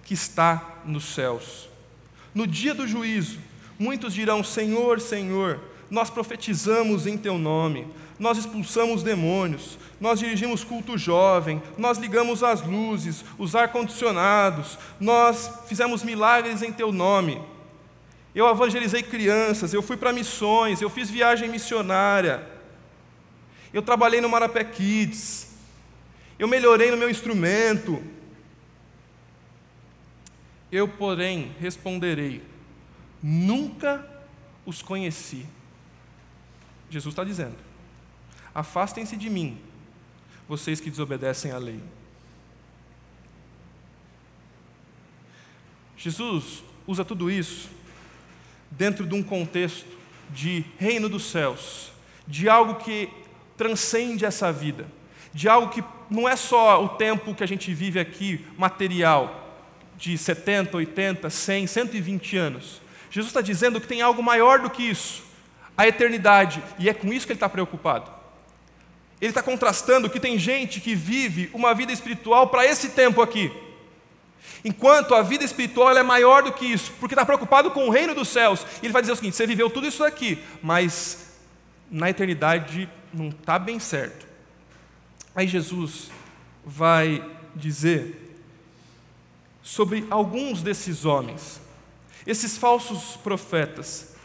que 0.04 0.14
está 0.14 0.80
nos 0.84 1.04
céus. 1.04 1.68
No 2.34 2.46
dia 2.46 2.74
do 2.74 2.86
juízo, 2.86 3.38
muitos 3.78 4.14
dirão: 4.14 4.42
Senhor, 4.44 5.00
Senhor, 5.00 5.60
nós 5.90 6.10
profetizamos 6.10 7.06
em 7.06 7.16
teu 7.16 7.38
nome, 7.38 7.86
nós 8.18 8.38
expulsamos 8.38 9.02
demônios, 9.02 9.78
nós 10.00 10.18
dirigimos 10.18 10.64
culto 10.64 10.96
jovem, 10.98 11.62
nós 11.76 11.98
ligamos 11.98 12.42
as 12.42 12.62
luzes, 12.62 13.24
os 13.38 13.54
ar-condicionados, 13.54 14.78
nós 14.98 15.50
fizemos 15.66 16.02
milagres 16.02 16.62
em 16.62 16.72
teu 16.72 16.92
nome. 16.92 17.40
Eu 18.34 18.48
evangelizei 18.48 19.02
crianças, 19.02 19.72
eu 19.72 19.82
fui 19.82 19.96
para 19.96 20.12
missões, 20.12 20.80
eu 20.80 20.90
fiz 20.90 21.08
viagem 21.08 21.48
missionária, 21.48 22.46
eu 23.72 23.82
trabalhei 23.82 24.20
no 24.20 24.28
Marapé 24.28 24.64
Kids, 24.64 25.46
eu 26.38 26.46
melhorei 26.46 26.90
no 26.90 26.96
meu 26.96 27.08
instrumento. 27.08 28.02
Eu, 30.70 30.86
porém, 30.86 31.54
responderei: 31.58 32.42
nunca 33.22 34.04
os 34.64 34.82
conheci. 34.82 35.46
Jesus 36.90 37.12
está 37.12 37.24
dizendo: 37.24 37.56
afastem-se 38.54 39.16
de 39.16 39.28
mim, 39.28 39.58
vocês 40.48 40.80
que 40.80 40.90
desobedecem 40.90 41.52
à 41.52 41.58
lei. 41.58 41.80
Jesus 45.96 46.62
usa 46.86 47.04
tudo 47.04 47.30
isso 47.30 47.68
dentro 48.70 49.06
de 49.06 49.14
um 49.14 49.22
contexto 49.22 49.86
de 50.30 50.64
reino 50.78 51.08
dos 51.08 51.24
céus, 51.24 51.92
de 52.26 52.48
algo 52.48 52.76
que 52.76 53.08
transcende 53.56 54.24
essa 54.24 54.52
vida, 54.52 54.86
de 55.32 55.48
algo 55.48 55.70
que 55.70 55.82
não 56.10 56.28
é 56.28 56.36
só 56.36 56.84
o 56.84 56.90
tempo 56.90 57.34
que 57.34 57.42
a 57.42 57.46
gente 57.46 57.72
vive 57.72 57.98
aqui, 57.98 58.44
material, 58.56 59.64
de 59.96 60.16
70, 60.16 60.76
80, 60.76 61.30
100, 61.30 61.66
120 61.66 62.36
anos. 62.36 62.80
Jesus 63.10 63.30
está 63.30 63.40
dizendo 63.40 63.80
que 63.80 63.86
tem 63.86 64.02
algo 64.02 64.22
maior 64.22 64.60
do 64.60 64.70
que 64.70 64.82
isso, 64.82 65.22
a 65.76 65.86
eternidade, 65.86 66.62
e 66.78 66.88
é 66.88 66.94
com 66.94 67.12
isso 67.12 67.26
que 67.26 67.32
ele 67.32 67.36
está 67.36 67.48
preocupado. 67.48 68.10
Ele 69.20 69.30
está 69.30 69.42
contrastando 69.42 70.10
que 70.10 70.20
tem 70.20 70.38
gente 70.38 70.80
que 70.80 70.94
vive 70.94 71.50
uma 71.52 71.74
vida 71.74 71.92
espiritual 71.92 72.48
para 72.48 72.66
esse 72.66 72.90
tempo 72.90 73.22
aqui, 73.22 73.52
enquanto 74.64 75.14
a 75.14 75.22
vida 75.22 75.44
espiritual 75.44 75.96
é 75.96 76.02
maior 76.02 76.42
do 76.42 76.52
que 76.52 76.66
isso, 76.66 76.92
porque 76.98 77.14
está 77.14 77.24
preocupado 77.24 77.70
com 77.70 77.88
o 77.88 77.90
reino 77.90 78.14
dos 78.14 78.28
céus. 78.28 78.66
E 78.82 78.86
ele 78.86 78.92
vai 78.92 79.02
dizer 79.02 79.12
o 79.12 79.16
seguinte: 79.16 79.36
você 79.36 79.46
viveu 79.46 79.70
tudo 79.70 79.86
isso 79.86 80.04
aqui, 80.04 80.42
mas 80.62 81.34
na 81.90 82.10
eternidade 82.10 82.88
não 83.12 83.28
está 83.28 83.58
bem 83.58 83.78
certo. 83.78 84.26
Aí 85.34 85.46
Jesus 85.46 86.10
vai 86.64 87.24
dizer 87.54 88.38
sobre 89.62 90.06
alguns 90.10 90.62
desses 90.62 91.04
homens, 91.04 91.60
esses 92.26 92.56
falsos 92.56 93.16
profetas, 93.16 94.15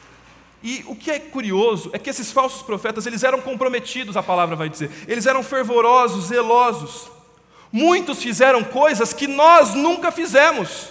e 0.63 0.83
o 0.87 0.95
que 0.95 1.09
é 1.09 1.19
curioso 1.19 1.89
é 1.91 1.97
que 1.97 2.09
esses 2.09 2.31
falsos 2.31 2.61
profetas, 2.61 3.07
eles 3.07 3.23
eram 3.23 3.41
comprometidos, 3.41 4.15
a 4.15 4.21
palavra 4.21 4.55
vai 4.55 4.69
dizer. 4.69 4.91
Eles 5.07 5.25
eram 5.25 5.41
fervorosos, 5.43 6.25
zelosos. 6.25 7.09
Muitos 7.71 8.21
fizeram 8.21 8.63
coisas 8.63 9.11
que 9.11 9.27
nós 9.27 9.73
nunca 9.73 10.11
fizemos. 10.11 10.89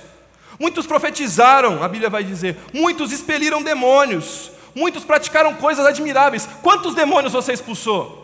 Muitos 0.58 0.86
profetizaram, 0.86 1.82
a 1.84 1.88
Bíblia 1.88 2.10
vai 2.10 2.24
dizer. 2.24 2.56
Muitos 2.74 3.12
expeliram 3.12 3.62
demônios. 3.62 4.50
Muitos 4.74 5.04
praticaram 5.04 5.54
coisas 5.54 5.86
admiráveis. 5.86 6.48
Quantos 6.62 6.94
demônios 6.94 7.32
você 7.32 7.52
expulsou? 7.52 8.18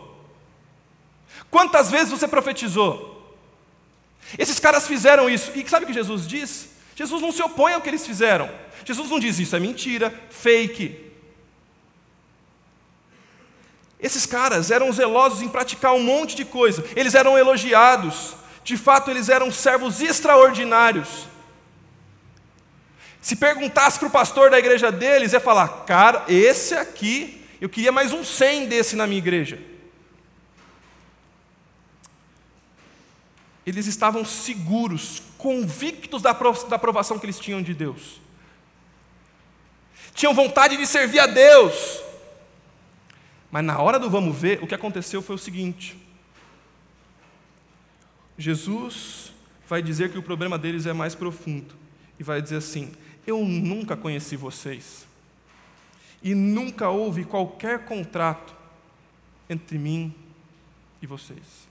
Quantas 1.49 1.89
vezes 1.89 2.09
você 2.09 2.27
profetizou? 2.27 3.35
Esses 4.37 4.59
caras 4.59 4.85
fizeram 4.85 5.29
isso. 5.29 5.51
E 5.55 5.67
sabe 5.69 5.85
o 5.85 5.87
que 5.87 5.93
Jesus 5.93 6.27
diz? 6.27 6.69
Jesus 6.93 7.21
não 7.21 7.31
se 7.31 7.41
opõe 7.41 7.73
ao 7.73 7.81
que 7.81 7.89
eles 7.89 8.05
fizeram. 8.05 8.49
Jesus 8.83 9.09
não 9.09 9.19
diz 9.19 9.39
isso 9.39 9.55
é 9.55 9.59
mentira, 9.59 10.13
fake. 10.29 11.06
Esses 13.99 14.25
caras 14.25 14.69
eram 14.69 14.91
zelosos 14.91 15.41
em 15.41 15.49
praticar 15.49 15.93
um 15.93 16.03
monte 16.03 16.35
de 16.35 16.45
coisa, 16.45 16.85
eles 16.95 17.15
eram 17.15 17.37
elogiados, 17.37 18.35
de 18.63 18.77
fato, 18.77 19.09
eles 19.09 19.29
eram 19.29 19.51
servos 19.51 20.01
extraordinários. 20.01 21.27
Se 23.21 23.35
perguntasse 23.35 23.97
para 23.97 24.07
o 24.07 24.11
pastor 24.11 24.49
da 24.49 24.59
igreja 24.59 24.91
deles, 24.91 25.33
ia 25.33 25.39
falar: 25.39 25.85
Cara, 25.85 26.25
esse 26.27 26.73
aqui, 26.73 27.45
eu 27.59 27.69
queria 27.69 27.91
mais 27.91 28.13
um 28.13 28.23
100 28.23 28.67
desse 28.67 28.95
na 28.95 29.07
minha 29.07 29.17
igreja. 29.17 29.59
Eles 33.65 33.85
estavam 33.85 34.23
seguros, 34.23 35.21
convictos 35.37 36.21
da 36.21 36.31
aprovação 36.31 37.19
que 37.19 37.25
eles 37.25 37.39
tinham 37.39 37.61
de 37.61 37.73
Deus. 37.73 38.21
Tinham 40.13 40.33
vontade 40.33 40.77
de 40.77 40.87
servir 40.87 41.19
a 41.19 41.27
Deus, 41.27 42.01
mas 43.57 43.65
na 43.65 43.79
hora 43.79 43.97
do 43.97 44.07
vamos 44.07 44.37
ver, 44.37 44.63
o 44.63 44.67
que 44.67 44.75
aconteceu 44.75 45.19
foi 45.19 45.35
o 45.35 45.39
seguinte: 45.39 45.97
Jesus 48.37 49.33
vai 49.67 49.81
dizer 49.81 50.11
que 50.11 50.17
o 50.19 50.21
problema 50.21 50.59
deles 50.59 50.85
é 50.85 50.93
mais 50.93 51.15
profundo 51.15 51.73
e 52.19 52.23
vai 52.23 52.39
dizer 52.39 52.57
assim: 52.57 52.93
Eu 53.25 53.43
nunca 53.43 53.97
conheci 53.97 54.35
vocês 54.35 55.07
e 56.21 56.35
nunca 56.35 56.89
houve 56.89 57.25
qualquer 57.25 57.83
contrato 57.85 58.55
entre 59.49 59.79
mim 59.79 60.13
e 61.01 61.07
vocês. 61.07 61.67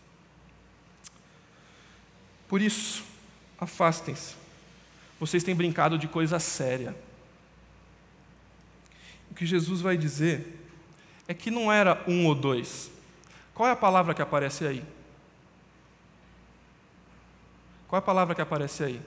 Por 2.48 2.60
isso, 2.60 3.04
afastem-se. 3.60 4.34
Vocês 5.20 5.44
têm 5.44 5.54
brincado 5.54 5.96
de 5.96 6.08
coisa 6.08 6.40
séria. 6.40 6.96
O 9.30 9.34
que 9.36 9.46
Jesus 9.46 9.80
vai 9.80 9.96
dizer 9.96 10.55
é 11.28 11.34
que 11.34 11.50
não 11.50 11.72
era 11.72 12.02
um 12.06 12.26
ou 12.26 12.34
dois. 12.34 12.90
Qual 13.54 13.68
é 13.68 13.72
a 13.72 13.76
palavra 13.76 14.14
que 14.14 14.22
aparece 14.22 14.66
aí? 14.66 14.84
Qual 17.88 17.98
é 17.98 18.00
a 18.00 18.02
palavra 18.02 18.34
que 18.34 18.40
aparece 18.40 18.84
aí? 18.84 19.00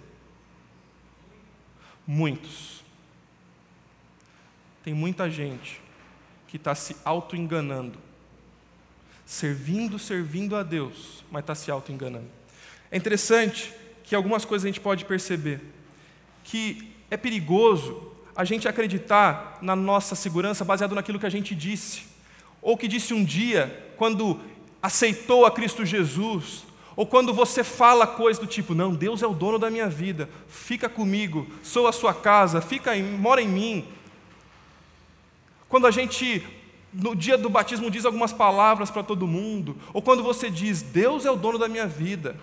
Muitos. 2.06 2.84
Tem 4.84 4.94
muita 4.94 5.30
gente 5.30 5.82
que 6.48 6.58
está 6.58 6.74
se 6.74 6.96
auto-enganando, 7.06 8.00
servindo, 9.26 10.00
servindo 10.00 10.56
a 10.56 10.64
Deus, 10.64 11.24
mas 11.30 11.42
está 11.42 11.54
se 11.54 11.70
auto-enganando. 11.70 12.30
É 12.90 12.98
interessante 12.98 13.72
que 14.04 14.16
algumas 14.16 14.46
coisas 14.46 14.66
a 14.66 14.70
gente 14.70 14.80
pode 14.80 15.06
perceber, 15.06 15.62
que 16.44 16.96
é 17.12 17.18
perigoso 17.18 18.12
a 18.36 18.44
gente 18.44 18.68
acreditar 18.68 19.60
na 19.62 19.76
nossa 19.76 20.16
segurança 20.16 20.66
baseado 20.66 20.96
naquilo 20.96 21.20
que 21.20 21.26
a 21.26 21.30
gente 21.30 21.54
disse 21.54 22.09
ou 22.62 22.78
que 22.78 22.88
disse 22.88 23.14
um 23.14 23.24
dia, 23.24 23.94
quando 23.98 24.40
aceitou 24.82 25.46
a 25.46 25.52
Cristo 25.52 25.86
Jesus, 25.86 26.66
ou 26.96 27.06
quando 27.06 27.34
você 27.34 27.64
fala 27.64 28.06
coisas 28.06 28.42
do 28.42 28.48
tipo, 28.48 28.76
não, 28.76 28.94
Deus 28.94 29.22
é 29.22 29.28
o 29.28 29.34
dono 29.34 29.58
da 29.58 29.70
minha 29.70 29.88
vida, 29.88 30.30
fica 30.48 30.90
comigo, 30.90 31.48
sou 31.64 31.88
a 31.88 31.92
sua 31.92 32.14
casa, 32.14 32.62
fica 32.62 32.96
em, 32.96 33.04
mora 33.04 33.42
em 33.42 33.48
mim. 33.48 33.88
Quando 35.70 35.88
a 35.88 35.92
gente 35.92 36.46
no 36.92 37.16
dia 37.16 37.38
do 37.38 37.50
batismo 37.50 37.90
diz 37.90 38.04
algumas 38.04 38.34
palavras 38.34 38.90
para 38.90 39.04
todo 39.04 39.28
mundo, 39.28 39.78
ou 39.94 40.02
quando 40.02 40.24
você 40.24 40.50
diz, 40.50 40.82
Deus 40.82 41.26
é 41.26 41.32
o 41.32 41.36
dono 41.36 41.58
da 41.58 41.68
minha 41.68 41.88
vida, 41.88 42.36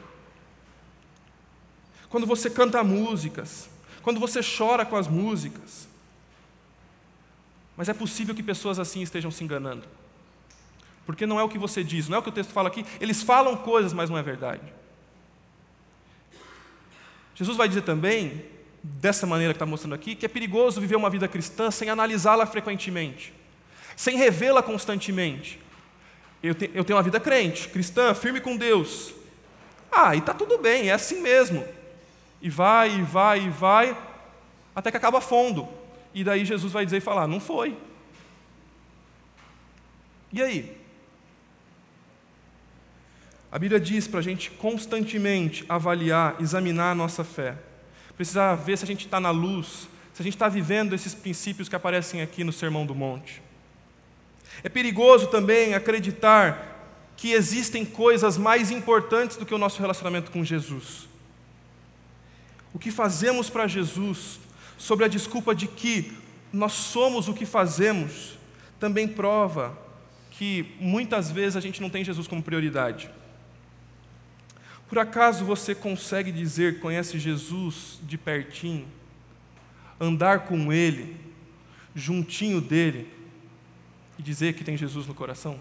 quando 2.09 2.26
você 2.26 2.48
canta 2.48 2.83
músicas, 2.83 3.68
quando 4.02 4.20
você 4.20 4.40
chora 4.40 4.87
com 4.87 4.96
as 4.96 5.09
músicas. 5.09 5.88
Mas 7.76 7.88
é 7.88 7.92
possível 7.92 8.35
que 8.35 8.42
pessoas 8.42 8.79
assim 8.79 9.02
estejam 9.02 9.31
se 9.31 9.44
enganando, 9.44 9.85
porque 11.07 11.25
não 11.25 11.40
é 11.40 11.42
o 11.42 11.49
que 11.49 11.59
você 11.59 11.83
diz, 11.83 12.09
não 12.09 12.16
é 12.16 12.19
o 12.19 12.23
que 12.23 12.29
o 12.29 12.33
texto 12.33 12.53
fala 12.53 12.69
aqui, 12.69 12.85
eles 13.01 13.23
falam 13.23 13.57
coisas, 13.57 13.95
mas 13.95 14.11
não 14.11 14.19
é 14.19 14.23
verdade. 14.23 14.62
Jesus 17.35 17.57
vai 17.57 17.69
dizer 17.69 17.83
também, 17.83 18.45
dessa 18.83 19.27
maneira 19.27 19.55
que 19.55 19.57
está 19.57 19.66
mostrando 19.66 19.95
aqui, 19.95 20.14
que 20.14 20.27
é 20.27 20.29
perigoso 20.29 20.81
viver 20.81 20.97
uma 20.97 21.09
vida 21.09 21.27
cristã 21.27 21.71
sem 21.71 21.88
analisá-la 21.88 22.45
frequentemente 22.45 23.33
sem 23.97 24.19
revê-la 24.19 24.62
constantemente. 24.62 25.59
Eu, 26.42 26.55
te, 26.55 26.71
eu 26.75 26.85
tenho 26.85 26.99
uma 26.99 27.03
vida 27.03 27.19
crente, 27.19 27.69
cristã, 27.71 28.14
firme 28.14 28.40
com 28.40 28.57
Deus. 28.57 29.14
Ah, 29.90 30.14
e 30.14 30.19
está 30.19 30.35
tudo 30.35 30.59
bem, 30.59 30.90
é 30.90 30.92
assim 30.92 31.23
mesmo. 31.23 31.66
E 32.42 32.51
vai, 32.51 32.95
e 32.95 33.03
vai, 33.03 33.47
e 33.47 33.49
vai, 33.49 33.97
até 34.75 34.90
que 34.90 34.97
acaba 34.99 35.23
fundo. 35.23 35.66
E 36.12 36.23
daí 36.23 36.45
Jesus 36.45 36.73
vai 36.73 36.85
dizer 36.85 36.99
e 36.99 37.01
falar: 37.01 37.27
não 37.27 37.40
foi. 37.40 37.75
E 40.31 40.42
aí? 40.42 40.77
A 43.57 43.59
Bíblia 43.59 43.81
diz 43.81 44.07
para 44.07 44.21
a 44.21 44.23
gente 44.23 44.51
constantemente 44.51 45.64
avaliar, 45.66 46.37
examinar 46.38 46.90
a 46.90 46.95
nossa 46.95 47.25
fé. 47.25 47.57
Precisa 48.14 48.55
ver 48.55 48.77
se 48.77 48.85
a 48.85 48.87
gente 48.87 49.07
está 49.07 49.19
na 49.19 49.31
luz, 49.31 49.88
se 50.12 50.21
a 50.21 50.23
gente 50.23 50.35
está 50.35 50.47
vivendo 50.47 50.95
esses 50.95 51.14
princípios 51.14 51.66
que 51.66 51.75
aparecem 51.75 52.21
aqui 52.21 52.45
no 52.45 52.53
Sermão 52.53 52.85
do 52.85 52.95
Monte. 52.95 53.40
É 54.62 54.69
perigoso 54.69 55.29
também 55.29 55.73
acreditar 55.73 57.14
que 57.16 57.33
existem 57.33 57.83
coisas 57.83 58.37
mais 58.37 58.71
importantes 58.71 59.38
do 59.38 59.47
que 59.47 59.55
o 59.55 59.59
nosso 59.59 59.81
relacionamento 59.81 60.31
com 60.31 60.45
Jesus. 60.45 61.09
O 62.75 62.79
que 62.79 62.90
fazemos 62.90 63.49
para 63.49 63.66
Jesus, 63.66 64.38
sobre 64.77 65.07
a 65.07 65.09
desculpa 65.09 65.55
de 65.55 65.66
que 65.66 66.12
nós 66.53 66.73
somos 66.73 67.27
o 67.27 67.33
que 67.33 67.47
fazemos, 67.47 68.37
também 68.79 69.09
prova 69.09 69.79
que 70.31 70.77
muitas 70.79 71.31
vezes 71.31 71.57
a 71.57 71.61
gente 71.61 71.81
não 71.81 71.88
tem 71.88 72.05
Jesus 72.05 72.29
como 72.29 72.42
prioridade. 72.42 73.09
Por 74.88 74.99
acaso 74.99 75.44
você 75.44 75.75
consegue 75.75 76.31
dizer 76.31 76.81
conhece 76.81 77.18
Jesus 77.18 77.99
de 78.03 78.16
pertinho, 78.16 78.87
andar 80.01 80.40
com 80.40 80.72
Ele, 80.72 81.16
juntinho 81.94 82.61
dele, 82.61 83.12
e 84.18 84.22
dizer 84.22 84.55
que 84.55 84.64
tem 84.64 84.77
Jesus 84.77 85.07
no 85.07 85.14
coração? 85.14 85.59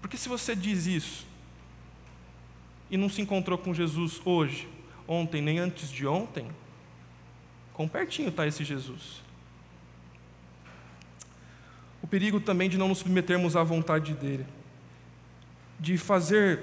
Porque 0.00 0.16
se 0.16 0.28
você 0.28 0.54
diz 0.54 0.86
isso 0.86 1.26
e 2.90 2.96
não 2.96 3.08
se 3.08 3.20
encontrou 3.20 3.58
com 3.58 3.74
Jesus 3.74 4.20
hoje, 4.24 4.68
ontem, 5.08 5.40
nem 5.40 5.58
antes 5.58 5.90
de 5.90 6.06
ontem, 6.06 6.46
quão 7.72 7.88
pertinho 7.88 8.28
está 8.28 8.46
esse 8.46 8.62
Jesus? 8.62 9.22
O 12.02 12.06
perigo 12.06 12.38
também 12.38 12.68
de 12.68 12.78
não 12.78 12.88
nos 12.88 12.98
submetermos 12.98 13.56
à 13.56 13.64
vontade 13.64 14.14
dele, 14.14 14.46
de 15.78 15.98
fazer, 15.98 16.60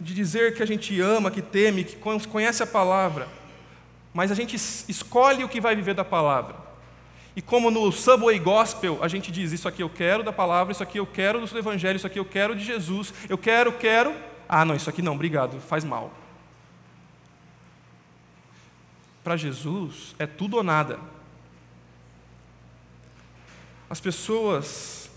de 0.00 0.14
dizer 0.14 0.54
que 0.54 0.62
a 0.62 0.66
gente 0.66 1.00
ama, 1.00 1.30
que 1.30 1.42
teme, 1.42 1.84
que 1.84 1.96
conhece 1.96 2.62
a 2.62 2.66
palavra, 2.66 3.28
mas 4.12 4.30
a 4.30 4.34
gente 4.34 4.56
escolhe 4.56 5.44
o 5.44 5.48
que 5.48 5.60
vai 5.60 5.76
viver 5.76 5.94
da 5.94 6.04
palavra. 6.04 6.66
E 7.36 7.42
como 7.42 7.70
no 7.70 7.92
Subway 7.92 8.38
Gospel 8.38 8.98
a 9.02 9.08
gente 9.08 9.30
diz: 9.30 9.52
Isso 9.52 9.68
aqui 9.68 9.82
eu 9.82 9.90
quero 9.90 10.22
da 10.22 10.32
palavra, 10.32 10.72
isso 10.72 10.82
aqui 10.82 10.98
eu 10.98 11.06
quero 11.06 11.46
do 11.46 11.58
Evangelho, 11.58 11.96
isso 11.96 12.06
aqui 12.06 12.18
eu 12.18 12.24
quero 12.24 12.56
de 12.56 12.64
Jesus, 12.64 13.12
eu 13.28 13.36
quero, 13.36 13.72
quero. 13.72 14.14
Ah, 14.48 14.64
não, 14.64 14.74
isso 14.74 14.88
aqui 14.88 15.02
não, 15.02 15.14
obrigado, 15.14 15.60
faz 15.60 15.84
mal. 15.84 16.12
Para 19.22 19.36
Jesus 19.36 20.14
é 20.18 20.26
tudo 20.26 20.56
ou 20.56 20.62
nada. 20.62 20.98
As 23.90 24.00
pessoas 24.00 25.10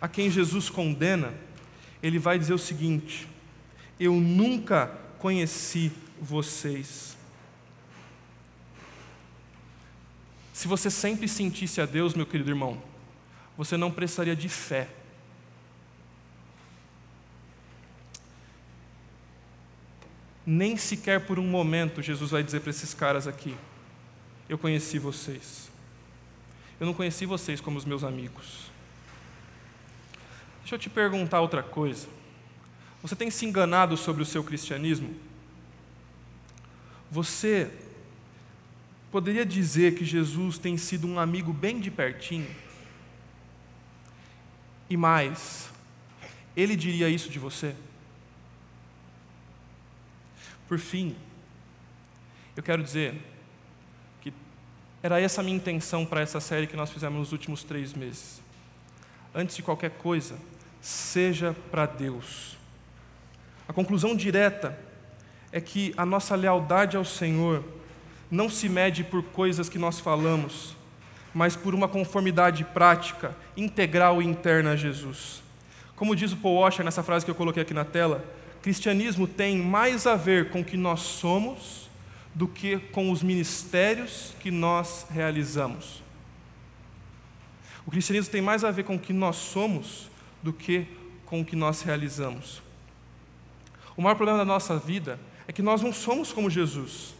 a 0.00 0.08
quem 0.08 0.30
Jesus 0.30 0.68
condena, 0.68 1.32
ele 2.04 2.18
vai 2.18 2.38
dizer 2.38 2.52
o 2.52 2.58
seguinte: 2.58 3.26
Eu 3.98 4.12
nunca 4.12 4.88
conheci 5.18 5.90
vocês. 6.20 7.16
Se 10.52 10.68
você 10.68 10.90
sempre 10.90 11.26
sentisse 11.26 11.80
a 11.80 11.86
Deus, 11.86 12.14
meu 12.14 12.26
querido 12.26 12.50
irmão, 12.50 12.80
você 13.56 13.78
não 13.78 13.90
precisaria 13.90 14.36
de 14.36 14.50
fé. 14.50 14.88
Nem 20.46 20.76
sequer 20.76 21.24
por 21.24 21.38
um 21.38 21.46
momento 21.46 22.02
Jesus 22.02 22.30
vai 22.30 22.42
dizer 22.42 22.60
para 22.60 22.68
esses 22.68 22.92
caras 22.92 23.26
aqui: 23.26 23.56
Eu 24.46 24.58
conheci 24.58 24.98
vocês. 24.98 25.70
Eu 26.78 26.86
não 26.86 26.92
conheci 26.92 27.24
vocês 27.24 27.62
como 27.62 27.78
os 27.78 27.86
meus 27.86 28.04
amigos. 28.04 28.63
Deixa 30.64 30.76
eu 30.76 30.78
te 30.78 30.88
perguntar 30.88 31.42
outra 31.42 31.62
coisa. 31.62 32.08
Você 33.02 33.14
tem 33.14 33.30
se 33.30 33.44
enganado 33.44 33.98
sobre 33.98 34.22
o 34.22 34.26
seu 34.26 34.42
cristianismo? 34.42 35.14
Você 37.10 37.70
poderia 39.12 39.44
dizer 39.44 39.94
que 39.94 40.06
Jesus 40.06 40.56
tem 40.56 40.78
sido 40.78 41.06
um 41.06 41.18
amigo 41.18 41.52
bem 41.52 41.78
de 41.78 41.90
pertinho? 41.90 42.48
E 44.88 44.96
mais, 44.96 45.68
ele 46.56 46.74
diria 46.74 47.10
isso 47.10 47.28
de 47.28 47.38
você? 47.38 47.76
Por 50.66 50.78
fim, 50.78 51.14
eu 52.56 52.62
quero 52.62 52.82
dizer 52.82 53.20
que 54.22 54.32
era 55.02 55.20
essa 55.20 55.42
a 55.42 55.44
minha 55.44 55.58
intenção 55.58 56.06
para 56.06 56.22
essa 56.22 56.40
série 56.40 56.66
que 56.66 56.74
nós 56.74 56.90
fizemos 56.90 57.18
nos 57.18 57.32
últimos 57.32 57.62
três 57.62 57.92
meses. 57.92 58.40
Antes 59.34 59.56
de 59.56 59.62
qualquer 59.62 59.90
coisa, 59.90 60.38
seja 60.84 61.56
para 61.70 61.86
Deus. 61.86 62.58
A 63.66 63.72
conclusão 63.72 64.14
direta 64.14 64.78
é 65.50 65.58
que 65.58 65.94
a 65.96 66.04
nossa 66.04 66.36
lealdade 66.36 66.94
ao 66.94 67.06
Senhor 67.06 67.64
não 68.30 68.50
se 68.50 68.68
mede 68.68 69.02
por 69.02 69.22
coisas 69.22 69.70
que 69.70 69.78
nós 69.78 69.98
falamos, 69.98 70.76
mas 71.32 71.56
por 71.56 71.74
uma 71.74 71.88
conformidade 71.88 72.64
prática, 72.64 73.34
integral 73.56 74.20
e 74.20 74.26
interna 74.26 74.72
a 74.72 74.76
Jesus. 74.76 75.42
Como 75.96 76.14
diz 76.14 76.32
o 76.32 76.36
Paul 76.36 76.56
Washer 76.56 76.84
nessa 76.84 77.02
frase 77.02 77.24
que 77.24 77.30
eu 77.30 77.34
coloquei 77.34 77.62
aqui 77.62 77.72
na 77.72 77.84
tela, 77.86 78.22
cristianismo 78.60 79.26
tem 79.26 79.56
mais 79.56 80.06
a 80.06 80.16
ver 80.16 80.50
com 80.50 80.60
o 80.60 80.64
que 80.64 80.76
nós 80.76 81.00
somos 81.00 81.88
do 82.34 82.46
que 82.46 82.76
com 82.76 83.10
os 83.10 83.22
ministérios 83.22 84.34
que 84.38 84.50
nós 84.50 85.06
realizamos. 85.10 86.02
O 87.86 87.90
cristianismo 87.90 88.30
tem 88.30 88.42
mais 88.42 88.64
a 88.64 88.70
ver 88.70 88.84
com 88.84 88.96
o 88.96 88.98
que 88.98 89.14
nós 89.14 89.36
somos 89.36 90.12
do 90.44 90.52
que 90.52 90.86
com 91.24 91.40
o 91.40 91.44
que 91.44 91.56
nós 91.56 91.80
realizamos. 91.80 92.62
O 93.96 94.02
maior 94.02 94.14
problema 94.14 94.38
da 94.38 94.44
nossa 94.44 94.76
vida 94.76 95.18
é 95.48 95.52
que 95.52 95.62
nós 95.62 95.80
não 95.80 95.92
somos 95.92 96.32
como 96.32 96.50
Jesus. 96.50 97.14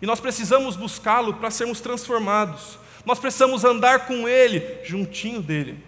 E 0.00 0.06
nós 0.06 0.18
precisamos 0.18 0.76
buscá-lo 0.76 1.34
para 1.34 1.50
sermos 1.50 1.80
transformados. 1.80 2.78
Nós 3.04 3.18
precisamos 3.18 3.64
andar 3.64 4.06
com 4.06 4.26
Ele, 4.26 4.82
juntinho 4.82 5.42
dele. 5.42 5.84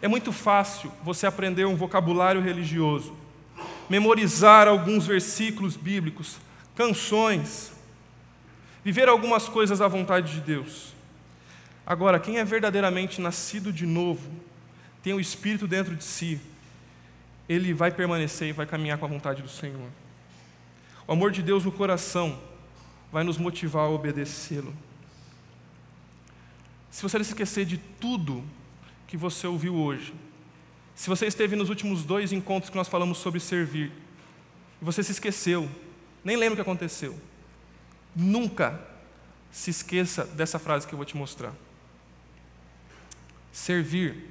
É 0.00 0.08
muito 0.08 0.32
fácil 0.32 0.90
você 1.02 1.26
aprender 1.26 1.66
um 1.66 1.76
vocabulário 1.76 2.40
religioso, 2.40 3.14
memorizar 3.88 4.66
alguns 4.66 5.06
versículos 5.06 5.76
bíblicos, 5.76 6.38
canções, 6.74 7.70
viver 8.82 9.10
algumas 9.10 9.46
coisas 9.46 9.82
à 9.82 9.88
vontade 9.88 10.32
de 10.32 10.40
Deus. 10.40 10.94
Agora, 11.86 12.20
quem 12.20 12.38
é 12.38 12.44
verdadeiramente 12.44 13.20
nascido 13.20 13.72
de 13.72 13.86
novo, 13.86 14.30
tem 15.02 15.12
o 15.12 15.20
Espírito 15.20 15.66
dentro 15.66 15.96
de 15.96 16.04
si, 16.04 16.40
ele 17.48 17.74
vai 17.74 17.90
permanecer 17.90 18.48
e 18.48 18.52
vai 18.52 18.66
caminhar 18.66 18.98
com 18.98 19.06
a 19.06 19.08
vontade 19.08 19.42
do 19.42 19.48
Senhor. 19.48 19.88
O 21.06 21.12
amor 21.12 21.32
de 21.32 21.42
Deus 21.42 21.64
no 21.64 21.72
coração 21.72 22.38
vai 23.10 23.24
nos 23.24 23.38
motivar 23.38 23.86
a 23.86 23.88
obedecê-lo. 23.88 24.72
Se 26.90 27.02
você 27.02 27.22
se 27.24 27.30
esquecer 27.30 27.64
de 27.64 27.78
tudo 27.78 28.44
que 29.08 29.16
você 29.16 29.46
ouviu 29.46 29.74
hoje, 29.74 30.14
se 30.94 31.08
você 31.08 31.26
esteve 31.26 31.56
nos 31.56 31.68
últimos 31.68 32.04
dois 32.04 32.32
encontros 32.32 32.70
que 32.70 32.76
nós 32.76 32.88
falamos 32.88 33.18
sobre 33.18 33.40
servir, 33.40 33.90
e 34.80 34.84
você 34.84 35.02
se 35.02 35.12
esqueceu, 35.12 35.68
nem 36.22 36.36
lembra 36.36 36.52
o 36.52 36.56
que 36.56 36.62
aconteceu, 36.62 37.18
nunca 38.14 38.80
se 39.50 39.70
esqueça 39.70 40.24
dessa 40.24 40.58
frase 40.58 40.86
que 40.86 40.92
eu 40.92 40.96
vou 40.96 41.06
te 41.06 41.16
mostrar. 41.16 41.52
Servir 43.52 44.26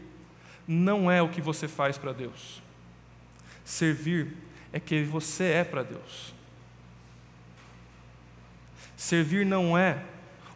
não 0.68 1.10
é 1.10 1.22
o 1.22 1.30
que 1.30 1.42
você 1.42 1.68
faz 1.68 1.98
para 1.98 2.14
Deus. 2.14 2.62
Servir 3.66 4.36
é 4.72 4.80
que 4.80 5.04
você 5.04 5.46
é 5.46 5.64
para 5.64 5.84
Deus. 5.84 6.34
Servir 8.96 9.46
não 9.46 9.78
é 9.78 10.04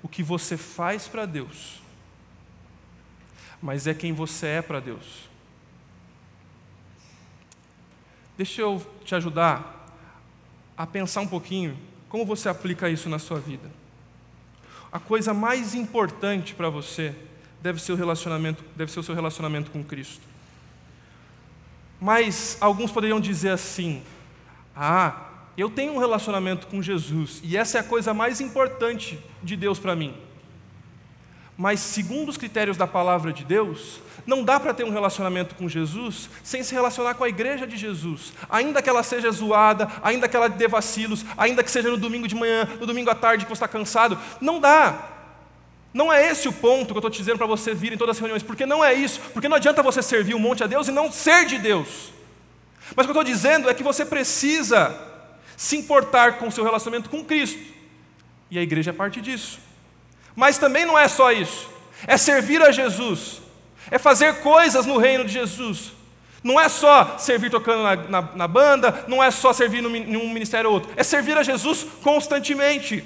o 0.02 0.08
que 0.08 0.22
você 0.22 0.58
faz 0.58 1.08
para 1.08 1.26
Deus, 1.26 1.82
mas 3.62 3.88
é 3.88 3.94
quem 3.94 4.12
você 4.12 4.48
é 4.48 4.62
para 4.62 4.80
Deus. 4.80 5.30
Deixa 8.38 8.62
eu 8.62 8.86
te 9.06 9.16
ajudar 9.16 9.88
a 10.76 10.86
pensar 10.86 11.22
um 11.22 11.28
pouquinho 11.28 11.78
como 12.10 12.26
você 12.26 12.50
aplica 12.50 12.90
isso 12.90 13.08
na 13.08 13.18
sua 13.18 13.40
vida. 13.40 13.72
A 14.92 15.00
coisa 15.00 15.34
mais 15.34 15.74
importante 15.74 16.54
para 16.54 16.70
você 16.70 17.16
deve 17.64 17.82
ser 17.82 17.94
o 17.94 17.96
relacionamento, 17.96 18.62
deve 18.76 18.92
ser 18.92 19.00
o 19.00 19.04
seu 19.04 19.16
relacionamento 19.16 19.72
com 19.72 19.82
Cristo. 19.82 20.22
Mas 22.00 22.58
alguns 22.60 22.92
poderiam 22.92 23.22
dizer 23.22 23.52
assim: 23.52 24.04
"Ah, 24.76 25.30
eu 25.58 25.70
tenho 25.70 25.94
um 25.94 25.98
relacionamento 25.98 26.68
com 26.68 26.82
Jesus 26.82 27.40
e 27.42 27.56
essa 27.56 27.78
é 27.78 27.82
a 27.82 27.84
coisa 27.84 28.14
mais 28.14 28.42
importante 28.42 29.18
de 29.42 29.56
Deus 29.56 29.80
para 29.80 29.96
mim". 29.96 30.14
Mas 31.58 31.80
segundo 31.80 32.28
os 32.30 32.38
critérios 32.38 32.76
da 32.76 32.86
palavra 32.86 33.32
de 33.32 33.46
Deus, 33.46 34.02
não 34.26 34.44
dá 34.44 34.60
para 34.60 34.74
ter 34.74 34.84
um 34.84 34.90
relacionamento 34.90 35.56
com 35.56 35.70
Jesus 35.70 36.30
sem 36.44 36.64
se 36.64 36.74
relacionar 36.74 37.14
com 37.14 37.24
a 37.24 37.30
igreja 37.30 37.66
de 37.66 37.78
Jesus. 37.78 38.34
Ainda 38.50 38.82
que 38.82 38.90
ela 38.90 39.04
seja 39.04 39.32
zoada, 39.32 39.88
ainda 40.02 40.28
que 40.28 40.36
ela 40.36 40.50
dê 40.50 40.68
vacilos, 40.68 41.24
ainda 41.38 41.64
que 41.64 41.72
seja 41.72 41.90
no 41.90 41.98
domingo 41.98 42.28
de 42.28 42.36
manhã, 42.36 42.68
no 42.78 42.86
domingo 42.86 43.10
à 43.10 43.16
tarde 43.16 43.46
que 43.46 43.50
você 43.50 43.64
está 43.64 43.68
cansado, 43.70 44.18
não 44.42 44.60
dá. 44.60 45.13
Não 45.94 46.12
é 46.12 46.28
esse 46.28 46.48
o 46.48 46.54
ponto 46.54 46.88
que 46.88 46.94
eu 46.94 47.00
estou 47.00 47.12
te 47.12 47.20
dizendo 47.20 47.38
para 47.38 47.46
você 47.46 47.74
vir 47.74 47.94
em 47.94 47.98
todas 47.98 48.16
as 48.16 48.20
reuniões, 48.20 48.42
porque 48.42 48.66
não 48.66 48.84
é 48.84 48.94
isso, 48.94 49.20
porque 49.32 49.48
não 49.48 49.58
adianta 49.58 49.84
você 49.84 50.02
servir 50.02 50.34
um 50.34 50.40
monte 50.40 50.64
a 50.64 50.68
Deus 50.68 50.88
e 50.88 50.92
não 50.92 51.12
ser 51.12 51.46
de 51.46 51.60
Deus. 51.60 52.12
Mas 52.96 53.06
o 53.06 53.10
que 53.10 53.18
eu 53.18 53.22
estou 53.22 53.24
dizendo 53.24 53.70
é 53.70 53.74
que 53.74 53.84
você 53.84 54.04
precisa 54.04 55.00
se 55.56 55.78
importar 55.78 56.40
com 56.40 56.48
o 56.48 56.52
seu 56.52 56.64
relacionamento 56.64 57.10
com 57.10 57.24
Cristo, 57.24 57.60
e 58.50 58.58
a 58.58 58.62
igreja 58.62 58.90
é 58.90 58.94
parte 58.94 59.22
disso. 59.22 59.60
Mas 60.36 60.58
também 60.58 60.84
não 60.84 60.98
é 60.98 61.08
só 61.08 61.32
isso, 61.32 61.70
é 62.08 62.18
servir 62.18 62.62
a 62.64 62.72
Jesus, 62.72 63.42
é 63.92 64.00
fazer 64.00 64.42
coisas 64.42 64.88
no 64.88 64.98
reino 64.98 65.24
de 65.24 65.34
Jesus. 65.34 65.92
Não 66.44 66.60
é 66.60 66.68
só 66.68 67.18
servir 67.18 67.50
tocando 67.50 67.84
na, 67.84 67.96
na, 67.96 68.22
na 68.36 68.48
banda, 68.48 69.06
não 69.08 69.24
é 69.24 69.32
só 69.32 69.54
servir 69.54 69.82
em 69.82 70.18
um 70.18 70.34
ministério 70.34 70.70
ou 70.70 70.76
outro, 70.76 70.92
é 70.96 71.04
servir 71.04 71.38
a 71.38 71.44
Jesus 71.44 71.86
constantemente. 72.02 73.04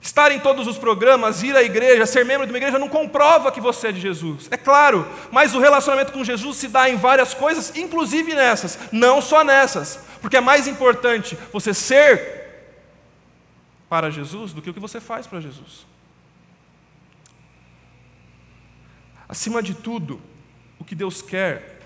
Estar 0.00 0.32
em 0.32 0.40
todos 0.40 0.66
os 0.66 0.78
programas, 0.78 1.42
ir 1.42 1.54
à 1.54 1.62
igreja, 1.62 2.06
ser 2.06 2.24
membro 2.24 2.46
de 2.46 2.52
uma 2.52 2.58
igreja 2.58 2.78
não 2.78 2.88
comprova 2.88 3.52
que 3.52 3.60
você 3.60 3.88
é 3.88 3.92
de 3.92 4.00
Jesus. 4.00 4.48
É 4.50 4.56
claro, 4.56 5.06
mas 5.30 5.54
o 5.54 5.60
relacionamento 5.60 6.12
com 6.12 6.24
Jesus 6.24 6.56
se 6.56 6.68
dá 6.68 6.88
em 6.88 6.96
várias 6.96 7.34
coisas, 7.34 7.76
inclusive 7.76 8.34
nessas, 8.34 8.78
não 8.90 9.20
só 9.20 9.44
nessas. 9.44 10.00
Porque 10.22 10.38
é 10.38 10.40
mais 10.40 10.66
importante 10.66 11.36
você 11.52 11.74
ser 11.74 12.40
para 13.90 14.10
Jesus 14.10 14.52
do 14.52 14.62
que 14.62 14.70
o 14.70 14.74
que 14.74 14.80
você 14.80 15.00
faz 15.00 15.26
para 15.26 15.40
Jesus. 15.40 15.86
Acima 19.28 19.62
de 19.62 19.74
tudo, 19.74 20.20
o 20.78 20.84
que 20.84 20.94
Deus 20.94 21.20
quer 21.20 21.80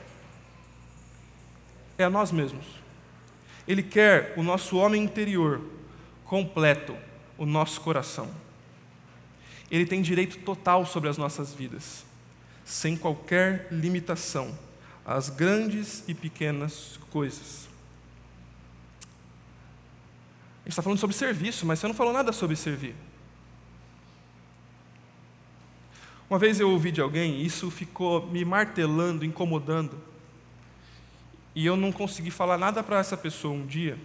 é 1.98 2.04
a 2.04 2.10
nós 2.10 2.30
mesmos. 2.30 2.64
Ele 3.66 3.82
quer 3.82 4.34
o 4.36 4.42
nosso 4.42 4.76
homem 4.76 5.02
interior 5.02 5.60
completo, 6.24 6.96
o 7.36 7.46
nosso 7.46 7.80
coração. 7.80 8.30
Ele 9.70 9.86
tem 9.86 10.02
direito 10.02 10.38
total 10.38 10.86
sobre 10.86 11.08
as 11.08 11.18
nossas 11.18 11.52
vidas, 11.52 12.04
sem 12.64 12.96
qualquer 12.96 13.68
limitação, 13.70 14.56
às 15.04 15.28
grandes 15.28 16.04
e 16.06 16.14
pequenas 16.14 16.98
coisas. 17.10 17.68
A 20.60 20.68
gente 20.68 20.72
está 20.72 20.82
falando 20.82 20.98
sobre 20.98 21.14
serviço, 21.14 21.66
mas 21.66 21.78
você 21.78 21.86
não 21.86 21.94
falou 21.94 22.12
nada 22.12 22.32
sobre 22.32 22.56
servir. 22.56 22.94
Uma 26.28 26.38
vez 26.38 26.58
eu 26.58 26.70
ouvi 26.70 26.90
de 26.90 27.00
alguém, 27.00 27.40
e 27.40 27.46
isso 27.46 27.70
ficou 27.70 28.26
me 28.28 28.44
martelando, 28.44 29.24
incomodando, 29.24 30.00
e 31.54 31.66
eu 31.66 31.76
não 31.76 31.92
consegui 31.92 32.30
falar 32.30 32.58
nada 32.58 32.82
para 32.82 32.98
essa 32.98 33.16
pessoa 33.16 33.54
um 33.54 33.66
dia, 33.66 33.98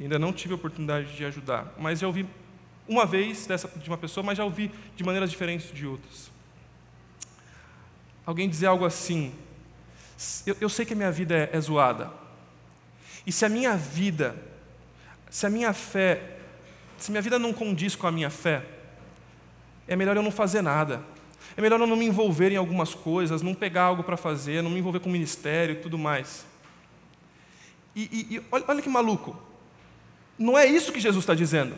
ainda 0.00 0.18
não 0.18 0.32
tive 0.32 0.52
a 0.52 0.56
oportunidade 0.56 1.16
de 1.16 1.24
ajudar, 1.24 1.74
mas 1.78 2.00
já 2.00 2.06
ouvi 2.06 2.26
uma 2.88 3.06
vez 3.06 3.46
dessa, 3.46 3.68
de 3.68 3.88
uma 3.88 3.98
pessoa, 3.98 4.24
mas 4.24 4.38
já 4.38 4.44
ouvi 4.44 4.70
de 4.96 5.04
maneiras 5.04 5.30
diferentes 5.30 5.72
de 5.72 5.86
outras. 5.86 6.30
Alguém 8.24 8.48
dizer 8.48 8.66
algo 8.66 8.84
assim: 8.84 9.32
eu, 10.46 10.56
eu 10.60 10.68
sei 10.68 10.84
que 10.84 10.92
a 10.92 10.96
minha 10.96 11.10
vida 11.10 11.34
é, 11.34 11.50
é 11.52 11.60
zoada, 11.60 12.10
e 13.26 13.32
se 13.32 13.44
a 13.44 13.48
minha 13.48 13.76
vida, 13.76 14.36
se 15.30 15.46
a 15.46 15.50
minha 15.50 15.72
fé, 15.72 16.38
se 16.98 17.10
minha 17.10 17.22
vida 17.22 17.38
não 17.38 17.52
condiz 17.52 17.94
com 17.96 18.06
a 18.06 18.12
minha 18.12 18.30
fé, 18.30 18.64
é 19.86 19.96
melhor 19.96 20.16
eu 20.16 20.22
não 20.22 20.30
fazer 20.30 20.62
nada. 20.62 21.02
É 21.56 21.60
melhor 21.60 21.80
eu 21.80 21.86
não 21.86 21.96
me 21.96 22.06
envolver 22.06 22.50
em 22.50 22.56
algumas 22.56 22.94
coisas, 22.94 23.42
não 23.42 23.54
pegar 23.54 23.82
algo 23.82 24.02
para 24.02 24.16
fazer, 24.16 24.62
não 24.62 24.70
me 24.70 24.78
envolver 24.78 25.00
com 25.00 25.08
o 25.08 25.12
ministério 25.12 25.74
e 25.74 25.78
tudo 25.78 25.98
mais. 25.98 26.46
E, 27.94 28.02
e, 28.02 28.36
e 28.36 28.42
olha, 28.50 28.64
olha 28.68 28.82
que 28.82 28.88
maluco. 28.88 29.36
Não 30.42 30.58
é 30.58 30.66
isso 30.66 30.92
que 30.92 31.00
Jesus 31.00 31.22
está 31.22 31.34
dizendo. 31.34 31.76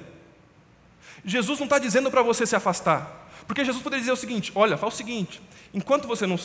Jesus 1.25 1.59
não 1.59 1.67
está 1.67 1.79
dizendo 1.79 2.11
para 2.11 2.23
você 2.23 2.47
se 2.47 2.57
afastar. 2.57 3.29
Porque 3.47 3.65
Jesus 3.65 3.83
poderia 3.83 4.01
dizer 4.01 4.13
o 4.13 4.17
seguinte: 4.17 4.51
olha, 4.55 4.79
fala 4.79 4.91
o 4.91 4.97
seguinte, 4.97 5.41
enquanto 5.73 6.09
você 6.09 6.27
não 6.27 6.37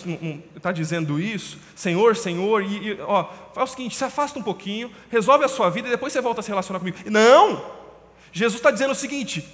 está 0.56 0.72
dizendo 0.72 1.20
isso, 1.20 1.58
Senhor, 1.76 2.16
Senhor, 2.18 2.62
e, 2.62 2.90
e, 2.90 3.02
ó, 3.02 3.24
fala 3.54 3.66
o 3.66 3.68
seguinte, 3.68 3.96
se 3.96 4.04
afasta 4.04 4.38
um 4.38 4.44
pouquinho, 4.44 4.92
resolve 5.10 5.46
a 5.46 5.48
sua 5.48 5.70
vida 5.70 5.88
e 5.88 5.92
depois 5.92 6.12
você 6.12 6.20
volta 6.20 6.42
a 6.42 6.44
se 6.44 6.50
relacionar 6.50 6.80
comigo. 6.80 6.98
Não! 7.06 7.64
Jesus 8.34 8.60
está 8.60 8.70
dizendo 8.70 8.92
o 8.92 8.96
seguinte: 8.96 9.48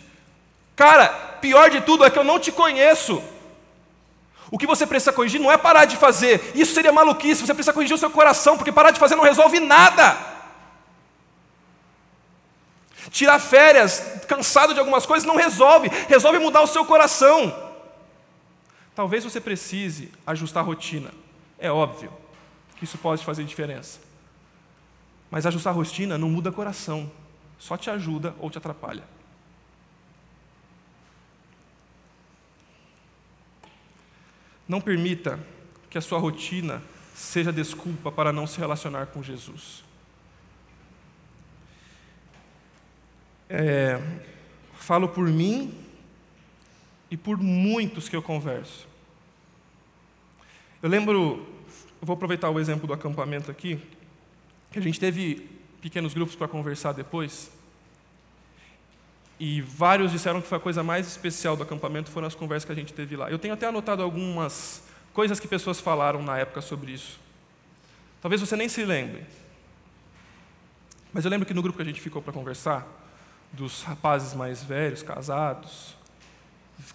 Cara, 0.75 1.07
pior 1.39 1.69
de 1.69 1.81
tudo 1.81 2.03
é 2.03 2.09
que 2.09 2.17
eu 2.17 2.23
não 2.23 2.39
te 2.39 2.51
conheço. 2.51 3.21
O 4.49 4.57
que 4.57 4.67
você 4.67 4.87
precisa 4.87 5.13
corrigir 5.13 5.39
não 5.39 5.51
é 5.51 5.57
parar 5.57 5.85
de 5.85 5.97
fazer, 5.97 6.51
isso 6.55 6.73
seria 6.73 6.91
maluquice. 6.91 7.45
Você 7.45 7.53
precisa 7.53 7.73
corrigir 7.73 7.95
o 7.95 7.99
seu 7.99 8.09
coração, 8.09 8.57
porque 8.57 8.71
parar 8.71 8.91
de 8.91 8.99
fazer 8.99 9.15
não 9.15 9.23
resolve 9.23 9.59
nada. 9.59 10.34
Tirar 13.15 13.39
férias, 13.39 14.25
cansado 14.27 14.73
de 14.73 14.79
algumas 14.81 15.05
coisas, 15.05 15.25
não 15.25 15.37
resolve, 15.37 15.87
resolve 16.09 16.37
mudar 16.37 16.61
o 16.61 16.67
seu 16.67 16.83
coração. 16.83 17.73
Talvez 18.93 19.23
você 19.23 19.39
precise 19.39 20.11
ajustar 20.27 20.61
a 20.61 20.65
rotina, 20.65 21.11
é 21.57 21.71
óbvio 21.71 22.11
que 22.75 22.83
isso 22.83 22.97
pode 22.97 23.23
fazer 23.23 23.45
diferença. 23.45 24.01
Mas 25.31 25.45
ajustar 25.45 25.71
a 25.71 25.75
rotina 25.77 26.17
não 26.17 26.29
muda 26.29 26.51
coração, 26.51 27.09
só 27.57 27.77
te 27.77 27.89
ajuda 27.89 28.35
ou 28.37 28.49
te 28.49 28.57
atrapalha. 28.57 29.05
Não 34.67 34.81
permita 34.81 35.39
que 35.89 35.97
a 35.97 36.01
sua 36.01 36.19
rotina 36.19 36.83
seja 37.13 37.53
desculpa 37.53 38.11
para 38.11 38.33
não 38.33 38.45
se 38.45 38.59
relacionar 38.59 39.05
com 39.05 39.23
Jesus. 39.23 39.84
É, 43.49 43.99
falo 44.73 45.09
por 45.09 45.27
mim 45.27 45.73
e 47.09 47.17
por 47.17 47.37
muitos 47.37 48.09
que 48.09 48.15
eu 48.15 48.21
converso. 48.21 48.87
Eu 50.81 50.89
lembro, 50.89 51.47
eu 52.01 52.05
vou 52.05 52.13
aproveitar 52.15 52.49
o 52.49 52.59
exemplo 52.59 52.87
do 52.87 52.93
acampamento 52.93 53.49
aqui, 53.49 53.79
que 54.71 54.79
a 54.79 54.81
gente 54.81 54.99
teve 54.99 55.49
pequenos 55.81 56.13
grupos 56.13 56.35
para 56.35 56.47
conversar 56.47 56.91
depois. 56.91 57.51
E 59.39 59.61
vários 59.61 60.11
disseram 60.11 60.41
que 60.41 60.47
foi 60.47 60.57
a 60.57 60.61
coisa 60.61 60.83
mais 60.83 61.07
especial 61.07 61.57
do 61.57 61.63
acampamento 61.63 62.09
foram 62.09 62.27
as 62.27 62.35
conversas 62.35 62.65
que 62.65 62.71
a 62.71 62.75
gente 62.75 62.93
teve 62.93 63.15
lá. 63.15 63.29
Eu 63.29 63.37
tenho 63.37 63.53
até 63.53 63.67
anotado 63.67 64.01
algumas 64.01 64.83
coisas 65.13 65.39
que 65.39 65.47
pessoas 65.47 65.79
falaram 65.79 66.21
na 66.23 66.37
época 66.37 66.61
sobre 66.61 66.91
isso. 66.91 67.19
Talvez 68.21 68.41
você 68.41 68.55
nem 68.55 68.67
se 68.67 68.83
lembre. 68.83 69.23
Mas 71.13 71.25
eu 71.25 71.31
lembro 71.31 71.45
que 71.45 71.53
no 71.53 71.61
grupo 71.61 71.77
que 71.77 71.83
a 71.83 71.85
gente 71.85 72.01
ficou 72.01 72.21
para 72.21 72.33
conversar, 72.33 72.85
dos 73.55 73.83
rapazes 73.83 74.33
mais 74.33 74.63
velhos, 74.63 75.01
casados, 75.01 75.95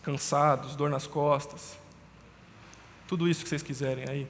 cansados, 0.03 0.77
dor 0.77 0.91
nas 0.91 1.07
costas, 1.07 1.79
tudo 3.09 3.29
isso 3.29 3.43
que 3.43 3.49
vocês 3.49 3.63
quiserem 3.63 4.05
aí. 4.09 4.29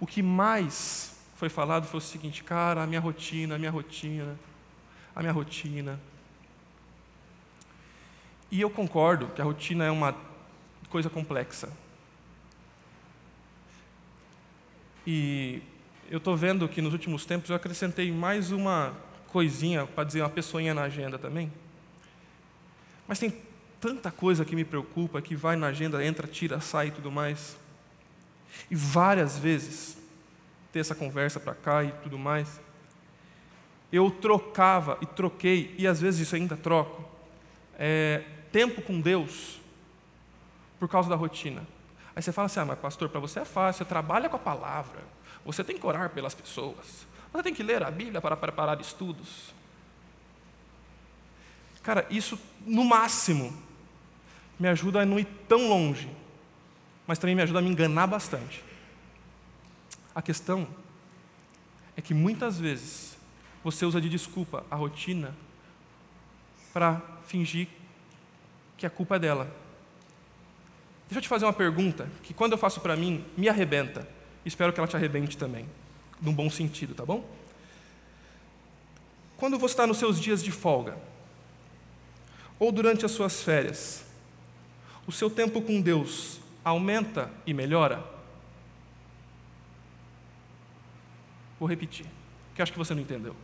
O 0.00 0.06
que 0.06 0.22
mais 0.22 1.14
foi 1.36 1.48
falado 1.48 1.86
foi 1.86 1.98
o 1.98 2.00
seguinte, 2.00 2.42
cara, 2.42 2.82
a 2.82 2.86
minha 2.86 3.00
rotina, 3.00 3.54
a 3.54 3.58
minha 3.58 3.70
rotina, 3.70 4.36
a 5.14 5.20
minha 5.20 5.32
rotina. 5.32 6.00
E 8.50 8.60
eu 8.60 8.70
concordo 8.70 9.28
que 9.28 9.40
a 9.40 9.44
rotina 9.44 9.84
é 9.84 9.90
uma 9.90 10.16
coisa 10.88 11.08
complexa. 11.08 11.70
E 15.06 15.62
eu 16.10 16.18
estou 16.18 16.36
vendo 16.36 16.68
que 16.68 16.82
nos 16.82 16.92
últimos 16.92 17.24
tempos 17.24 17.50
eu 17.50 17.56
acrescentei 17.56 18.10
mais 18.10 18.50
uma 18.50 18.94
coisinha, 19.32 19.86
para 19.86 20.04
dizer 20.04 20.20
uma 20.20 20.28
pessoinha 20.28 20.74
na 20.74 20.82
agenda 20.82 21.18
também. 21.18 21.50
Mas 23.08 23.18
tem 23.18 23.34
tanta 23.80 24.10
coisa 24.10 24.44
que 24.44 24.54
me 24.54 24.64
preocupa, 24.64 25.20
que 25.22 25.34
vai 25.34 25.56
na 25.56 25.68
agenda, 25.68 26.04
entra, 26.04 26.26
tira, 26.26 26.60
sai 26.60 26.88
e 26.88 26.90
tudo 26.92 27.10
mais. 27.10 27.56
E 28.70 28.76
várias 28.76 29.38
vezes, 29.38 29.98
ter 30.70 30.80
essa 30.80 30.94
conversa 30.94 31.40
para 31.40 31.54
cá 31.54 31.82
e 31.82 31.90
tudo 32.02 32.18
mais, 32.18 32.60
eu 33.90 34.10
trocava 34.10 34.98
e 35.00 35.06
troquei, 35.06 35.74
e 35.76 35.86
às 35.86 36.00
vezes 36.00 36.20
isso 36.20 36.36
ainda 36.36 36.56
troco, 36.56 37.04
é, 37.78 38.22
tempo 38.52 38.80
com 38.82 39.00
Deus 39.00 39.60
por 40.78 40.88
causa 40.88 41.08
da 41.08 41.16
rotina. 41.16 41.66
Aí 42.14 42.22
você 42.22 42.32
fala 42.32 42.46
assim: 42.46 42.60
ah, 42.60 42.64
mas 42.64 42.78
pastor, 42.78 43.08
para 43.08 43.20
você 43.20 43.40
é 43.40 43.44
fácil, 43.44 43.78
você 43.78 43.88
trabalha 43.88 44.28
com 44.28 44.36
a 44.36 44.38
palavra, 44.38 45.00
você 45.44 45.64
tem 45.64 45.78
que 45.78 45.86
orar 45.86 46.10
pelas 46.10 46.34
pessoas, 46.34 47.06
você 47.32 47.42
tem 47.42 47.54
que 47.54 47.62
ler 47.62 47.82
a 47.82 47.90
Bíblia 47.90 48.20
para 48.20 48.36
preparar 48.36 48.80
estudos. 48.80 49.54
Cara, 51.82 52.06
isso 52.10 52.38
no 52.64 52.84
máximo 52.84 53.56
me 54.58 54.68
ajuda 54.68 55.00
a 55.00 55.06
não 55.06 55.18
ir 55.18 55.26
tão 55.48 55.68
longe, 55.68 56.08
mas 57.06 57.18
também 57.18 57.34
me 57.34 57.42
ajuda 57.42 57.58
a 57.58 57.62
me 57.62 57.70
enganar 57.70 58.06
bastante. 58.06 58.62
A 60.14 60.20
questão 60.22 60.68
é 61.96 62.02
que 62.02 62.14
muitas 62.14 62.60
vezes 62.60 63.16
você 63.64 63.84
usa 63.84 64.00
de 64.00 64.08
desculpa 64.08 64.64
a 64.70 64.76
rotina 64.76 65.34
para 66.72 67.00
fingir 67.26 67.68
que 68.76 68.86
a 68.86 68.90
culpa 68.90 69.16
é 69.16 69.18
dela. 69.18 69.44
Deixa 71.08 71.18
eu 71.18 71.22
te 71.22 71.28
fazer 71.28 71.44
uma 71.44 71.52
pergunta 71.52 72.08
que 72.22 72.32
quando 72.32 72.52
eu 72.52 72.58
faço 72.58 72.80
para 72.80 72.96
mim, 72.96 73.24
me 73.36 73.48
arrebenta. 73.48 74.08
Espero 74.44 74.72
que 74.72 74.80
ela 74.80 74.88
te 74.88 74.96
arrebente 74.96 75.36
também, 75.36 75.66
num 76.22 76.32
bom 76.32 76.48
sentido, 76.48 76.94
tá 76.94 77.04
bom? 77.04 77.28
Quando 79.36 79.58
você 79.58 79.72
está 79.72 79.86
nos 79.86 79.98
seus 79.98 80.20
dias 80.20 80.42
de 80.42 80.52
folga, 80.52 80.96
ou 82.60 82.70
durante 82.70 83.04
as 83.04 83.10
suas 83.10 83.42
férias, 83.42 84.04
o 85.04 85.10
seu 85.10 85.28
tempo 85.28 85.60
com 85.60 85.80
Deus 85.80 86.40
aumenta 86.64 87.28
e 87.44 87.52
melhora? 87.52 88.04
Vou 91.58 91.68
repetir, 91.68 92.06
que 92.54 92.62
acho 92.62 92.72
que 92.72 92.78
você 92.78 92.94
não 92.94 93.02
entendeu. 93.02 93.34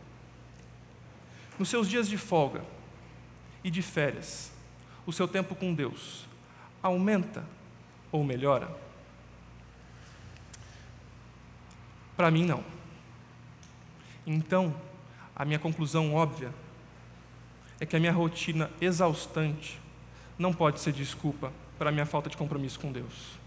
Nos 1.57 1.67
seus 1.67 1.89
dias 1.89 2.07
de 2.07 2.17
folga 2.17 2.63
e 3.61 3.69
de 3.69 3.81
férias, 3.81 4.53
o 5.05 5.11
seu 5.11 5.27
tempo 5.27 5.53
com 5.53 5.73
Deus 5.73 6.25
aumenta 6.81 7.45
ou 8.09 8.23
melhora? 8.23 8.88
Para 12.19 12.29
mim, 12.29 12.43
não. 12.43 12.61
Então, 14.27 14.75
a 15.33 15.45
minha 15.45 15.57
conclusão 15.57 16.13
óbvia 16.13 16.53
é 17.79 17.85
que 17.85 17.95
a 17.95 17.99
minha 17.99 18.11
rotina 18.11 18.69
exaustante 18.81 19.79
não 20.37 20.53
pode 20.53 20.81
ser 20.81 20.91
desculpa 20.91 21.49
para 21.77 21.87
a 21.87 21.93
minha 21.93 22.05
falta 22.05 22.29
de 22.29 22.35
compromisso 22.35 22.77
com 22.77 22.91
Deus. 22.91 23.39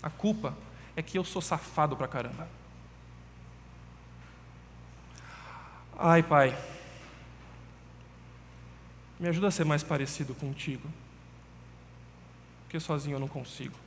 A 0.00 0.08
culpa 0.08 0.56
é 0.94 1.02
que 1.02 1.18
eu 1.18 1.24
sou 1.24 1.42
safado 1.42 1.96
pra 1.96 2.06
caramba. 2.06 2.48
Ai, 5.98 6.22
Pai, 6.22 6.56
me 9.18 9.26
ajuda 9.26 9.48
a 9.48 9.50
ser 9.50 9.64
mais 9.64 9.82
parecido 9.82 10.36
contigo, 10.36 10.88
porque 12.62 12.78
sozinho 12.78 13.16
eu 13.16 13.20
não 13.20 13.26
consigo. 13.26 13.85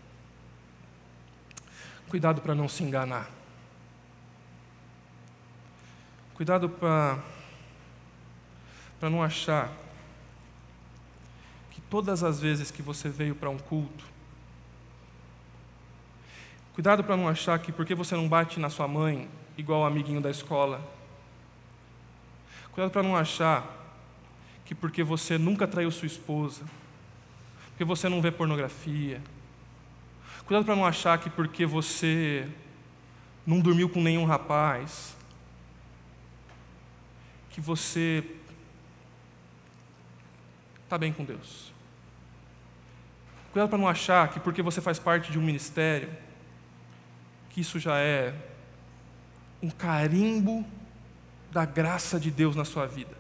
Cuidado 2.10 2.42
para 2.42 2.56
não 2.56 2.68
se 2.68 2.84
enganar. 2.84 3.30
Cuidado 6.34 6.68
para 6.70 7.20
não 9.04 9.22
achar 9.22 9.72
que 11.70 11.80
todas 11.82 12.24
as 12.24 12.40
vezes 12.40 12.72
que 12.72 12.82
você 12.82 13.10
veio 13.10 13.36
para 13.36 13.50
um 13.50 13.60
culto, 13.60 14.06
cuidado 16.74 17.04
para 17.04 17.16
não 17.16 17.28
achar 17.28 17.60
que 17.60 17.72
porque 17.72 17.94
você 17.94 18.16
não 18.16 18.28
bate 18.28 18.60
na 18.60 18.72
sua 18.72 18.88
mãe 18.88 19.30
igual 19.56 19.82
o 19.82 19.86
amiguinho 19.86 20.22
da 20.22 20.32
escola, 20.32 20.82
cuidado 22.72 22.92
para 22.92 23.04
não 23.04 23.16
achar 23.16 23.68
que 24.66 24.74
porque 24.74 25.04
você 25.04 25.38
nunca 25.38 25.68
traiu 25.68 25.92
sua 25.92 26.08
esposa, 26.08 26.64
porque 27.72 27.84
você 27.84 28.10
não 28.10 28.22
vê 28.22 28.32
pornografia, 28.32 29.22
cuidado 30.50 30.66
para 30.66 30.76
não 30.76 30.84
achar 30.84 31.20
que 31.20 31.30
porque 31.30 31.64
você 31.64 32.50
não 33.46 33.60
dormiu 33.60 33.88
com 33.88 34.02
nenhum 34.02 34.26
rapaz, 34.26 35.16
que 37.52 37.62
você 37.62 38.26
está 40.84 40.98
bem 40.98 41.14
com 41.14 41.24
Deus. 41.24 41.72
Cuidado 43.52 43.70
para 43.70 43.78
não 43.78 43.88
achar 43.88 44.28
que 44.30 44.40
porque 44.40 44.64
você 44.64 44.82
faz 44.82 44.98
parte 44.98 45.32
de 45.32 45.38
um 45.38 45.44
ministério, 45.44 46.10
que 47.52 47.62
isso 47.62 47.78
já 47.78 48.00
é 48.00 48.34
um 49.62 49.70
carimbo 49.70 50.66
da 51.52 51.64
graça 51.64 52.20
de 52.20 52.32
Deus 52.32 52.56
na 52.56 52.66
sua 52.66 52.88
vida. 52.88 53.19